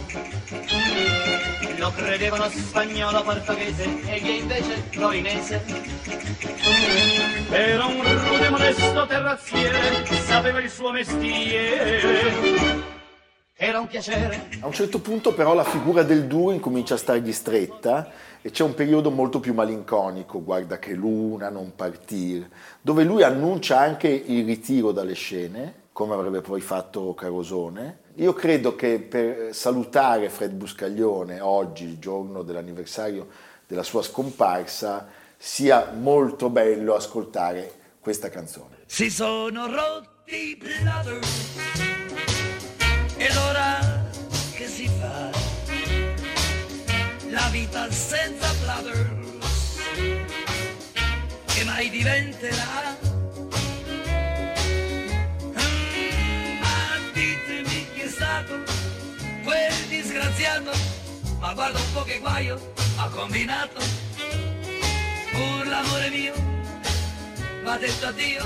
Lo 1.78 1.90
credevano 1.96 2.48
spagnolo, 2.48 3.24
portoghese 3.24 4.00
e 4.06 4.20
che 4.20 4.30
invece 4.30 4.88
torinese. 4.90 5.60
Era 7.50 7.86
un 7.86 8.02
rude 8.02 8.50
modesto 8.50 9.06
terrazziere, 9.06 10.06
sapeva 10.26 10.60
il 10.60 10.70
suo 10.70 10.92
mestiere. 10.92 12.00
Era 13.56 13.80
un 13.80 13.88
piacere. 13.88 14.48
A 14.60 14.66
un 14.66 14.72
certo 14.72 15.00
punto 15.00 15.34
però 15.34 15.54
la 15.54 15.64
figura 15.64 16.04
del 16.04 16.26
duo 16.26 16.52
incomincia 16.52 16.94
a 16.94 16.98
stargli 16.98 17.32
stretta 17.32 18.12
e 18.40 18.52
c'è 18.52 18.62
un 18.62 18.74
periodo 18.74 19.10
molto 19.10 19.40
più 19.40 19.54
malinconico, 19.54 20.40
guarda 20.40 20.78
che 20.78 20.94
luna, 20.94 21.50
non 21.50 21.72
partire, 21.74 22.48
dove 22.80 23.02
lui 23.02 23.24
annuncia 23.24 23.80
anche 23.80 24.06
il 24.06 24.46
ritiro 24.46 24.92
dalle 24.92 25.14
scene 25.14 25.78
come 25.92 26.14
avrebbe 26.14 26.40
poi 26.40 26.60
fatto 26.60 27.14
Carosone. 27.14 27.98
Io 28.16 28.32
credo 28.32 28.74
che 28.74 29.00
per 29.00 29.54
salutare 29.54 30.28
Fred 30.28 30.52
Buscaglione 30.52 31.40
oggi, 31.40 31.84
il 31.84 31.98
giorno 31.98 32.42
dell'anniversario 32.42 33.28
della 33.66 33.82
sua 33.82 34.02
scomparsa, 34.02 35.08
sia 35.36 35.92
molto 35.92 36.50
bello 36.50 36.94
ascoltare 36.94 37.72
questa 38.00 38.28
canzone. 38.28 38.78
Si 38.86 39.10
sono 39.10 39.66
rotti 39.66 40.34
i 40.34 40.56
bladder 40.56 41.18
ed 43.16 43.36
ora 43.36 43.78
che 44.54 44.66
si 44.66 44.88
fa? 44.88 45.30
La 47.30 47.48
vita 47.50 47.90
senza 47.90 48.52
bladders 48.62 49.20
che 51.46 51.64
mai 51.64 51.90
diventerà? 51.90 52.89
Ma 61.50 61.56
guarda 61.56 61.78
un 61.78 61.92
po' 61.92 62.02
che 62.02 62.18
guaio 62.20 62.72
ha 62.96 63.08
combinato. 63.08 63.80
Pur 65.32 65.66
l'amore 65.66 66.08
mio 66.10 66.32
va 67.64 67.76
detto 67.76 68.06
addio, 68.06 68.42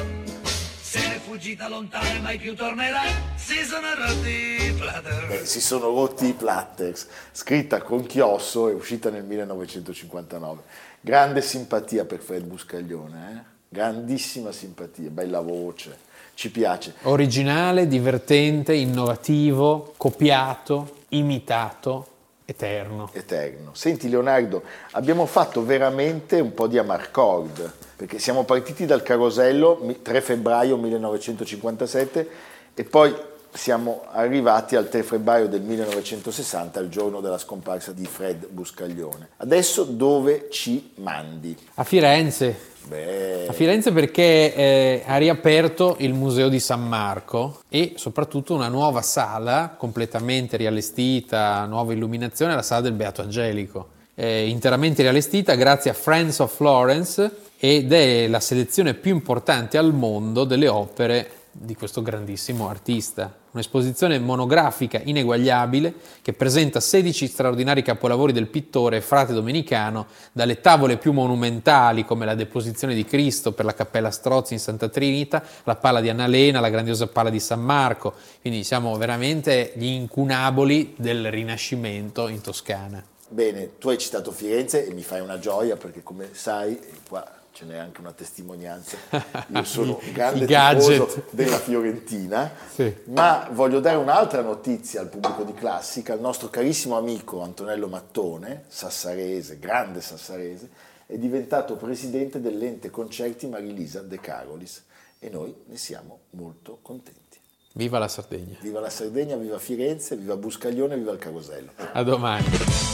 se 0.80 1.00
n'è 1.00 1.18
fuggita 1.18 1.68
lontano 1.68 2.08
e 2.08 2.20
mai 2.20 2.38
più 2.38 2.54
tornerà. 2.54 3.02
Si 3.34 3.62
sono 3.62 3.88
rotti 3.94 4.30
i 4.30 4.72
platter. 4.72 5.26
Beh, 5.26 5.44
si 5.44 5.60
sono 5.60 5.88
rotti 5.88 6.28
i 6.28 6.32
Platters, 6.32 7.06
scritta 7.30 7.82
con 7.82 8.06
Chiosso 8.06 8.70
e 8.70 8.72
uscita 8.72 9.10
nel 9.10 9.24
1959. 9.24 10.62
Grande 11.02 11.42
simpatia 11.42 12.06
per 12.06 12.20
Fred 12.20 12.44
Buscaglione, 12.44 13.32
eh? 13.32 13.52
grandissima 13.68 14.50
simpatia, 14.50 15.10
bella 15.10 15.40
voce, 15.40 15.98
ci 16.32 16.50
piace. 16.50 16.94
Originale, 17.02 17.86
divertente, 17.86 18.72
innovativo, 18.72 19.92
copiato, 19.98 21.02
imitato, 21.08 22.12
eterno. 22.44 23.10
Eterno. 23.12 23.70
Senti 23.74 24.08
Leonardo, 24.08 24.62
abbiamo 24.92 25.26
fatto 25.26 25.64
veramente 25.64 26.40
un 26.40 26.52
po' 26.54 26.66
di 26.66 26.78
amarcord, 26.78 27.72
perché 27.96 28.18
siamo 28.18 28.44
partiti 28.44 28.86
dal 28.86 29.02
Carosello 29.02 29.78
mi- 29.82 30.02
3 30.02 30.20
febbraio 30.20 30.76
1957 30.76 32.28
e 32.74 32.84
poi 32.84 33.14
siamo 33.54 34.02
arrivati 34.10 34.74
al 34.74 34.88
3 34.88 35.04
febbraio 35.04 35.48
del 35.48 35.62
1960, 35.62 36.80
il 36.80 36.88
giorno 36.88 37.20
della 37.20 37.38
scomparsa 37.38 37.92
di 37.92 38.04
Fred 38.04 38.48
Buscaglione. 38.48 39.28
Adesso 39.36 39.84
dove 39.84 40.48
ci 40.50 40.90
mandi? 40.96 41.56
A 41.74 41.84
Firenze, 41.84 42.72
Beh, 42.86 43.46
A 43.46 43.52
Firenze 43.52 43.92
perché 43.92 44.54
eh, 44.54 45.02
ha 45.06 45.16
riaperto 45.16 45.96
il 46.00 46.12
Museo 46.12 46.48
di 46.48 46.58
San 46.58 46.86
Marco 46.86 47.62
e 47.68 47.94
soprattutto 47.96 48.54
una 48.54 48.68
nuova 48.68 49.00
sala 49.00 49.74
completamente 49.78 50.56
riallestita, 50.56 51.64
nuova 51.64 51.92
illuminazione, 51.92 52.54
la 52.54 52.62
sala 52.62 52.82
del 52.82 52.92
Beato 52.92 53.22
Angelico. 53.22 53.88
Eh, 54.16 54.48
interamente 54.48 55.02
riallestita 55.02 55.54
grazie 55.54 55.90
a 55.90 55.94
Friends 55.94 56.40
of 56.40 56.54
Florence 56.54 57.30
ed 57.56 57.92
è 57.92 58.26
la 58.26 58.40
selezione 58.40 58.94
più 58.94 59.14
importante 59.14 59.78
al 59.78 59.94
mondo 59.94 60.44
delle 60.44 60.68
opere 60.68 61.30
di 61.50 61.74
questo 61.74 62.02
grandissimo 62.02 62.68
artista. 62.68 63.42
Un'esposizione 63.54 64.18
monografica 64.18 65.00
ineguagliabile 65.04 65.94
che 66.22 66.32
presenta 66.32 66.80
16 66.80 67.28
straordinari 67.28 67.82
capolavori 67.82 68.32
del 68.32 68.48
pittore 68.48 69.00
frate 69.00 69.32
domenicano, 69.32 70.06
dalle 70.32 70.60
tavole 70.60 70.96
più 70.96 71.12
monumentali 71.12 72.04
come 72.04 72.24
la 72.24 72.34
Deposizione 72.34 72.96
di 72.96 73.04
Cristo 73.04 73.52
per 73.52 73.64
la 73.64 73.72
Cappella 73.72 74.10
Strozzi 74.10 74.54
in 74.54 74.58
Santa 74.58 74.88
Trinita, 74.88 75.40
la 75.62 75.76
pala 75.76 76.00
di 76.00 76.08
Annalena, 76.08 76.58
la 76.58 76.68
grandiosa 76.68 77.06
pala 77.06 77.30
di 77.30 77.38
San 77.38 77.60
Marco. 77.60 78.14
Quindi 78.40 78.64
siamo 78.64 78.96
veramente 78.96 79.72
gli 79.76 79.86
incunaboli 79.86 80.94
del 80.96 81.30
Rinascimento 81.30 82.26
in 82.26 82.40
Toscana. 82.40 83.04
bene, 83.28 83.78
tu 83.78 83.88
hai 83.88 83.98
citato 83.98 84.32
Firenze 84.32 84.84
e 84.84 84.92
mi 84.92 85.02
fai 85.04 85.20
una 85.20 85.38
gioia 85.38 85.76
perché 85.76 86.02
come 86.02 86.30
sai, 86.32 86.76
qua 87.08 87.42
ce 87.54 87.64
n'è 87.64 87.76
anche 87.76 88.00
una 88.00 88.12
testimonianza, 88.12 88.96
io 89.46 89.62
sono 89.62 90.00
un 90.02 90.12
grande 90.12 90.44
tifoso 90.44 91.24
della 91.30 91.58
Fiorentina, 91.58 92.50
Sì. 92.74 92.92
ma 93.04 93.48
voglio 93.52 93.78
dare 93.78 93.96
un'altra 93.96 94.42
notizia 94.42 95.00
al 95.00 95.08
pubblico 95.08 95.44
di 95.44 95.54
Classica, 95.54 96.14
il 96.14 96.20
nostro 96.20 96.48
carissimo 96.50 96.96
amico 96.96 97.42
Antonello 97.42 97.86
Mattone, 97.86 98.64
sassarese, 98.66 99.60
grande 99.60 100.00
sassarese, 100.00 100.68
è 101.06 101.16
diventato 101.16 101.76
presidente 101.76 102.40
dell'ente 102.40 102.90
concerti 102.90 103.46
Marilisa 103.46 104.00
De 104.00 104.18
Carolis 104.18 104.82
e 105.20 105.28
noi 105.30 105.54
ne 105.66 105.76
siamo 105.76 106.22
molto 106.30 106.80
contenti. 106.82 107.38
Viva 107.74 107.98
la 107.98 108.08
Sardegna. 108.08 108.56
Viva 108.60 108.80
la 108.80 108.90
Sardegna, 108.90 109.36
viva 109.36 109.58
Firenze, 109.58 110.16
viva 110.16 110.36
Buscaglione, 110.36 110.96
viva 110.96 111.12
il 111.12 111.18
Carosello. 111.18 111.70
A 111.92 112.02
domani. 112.02 112.93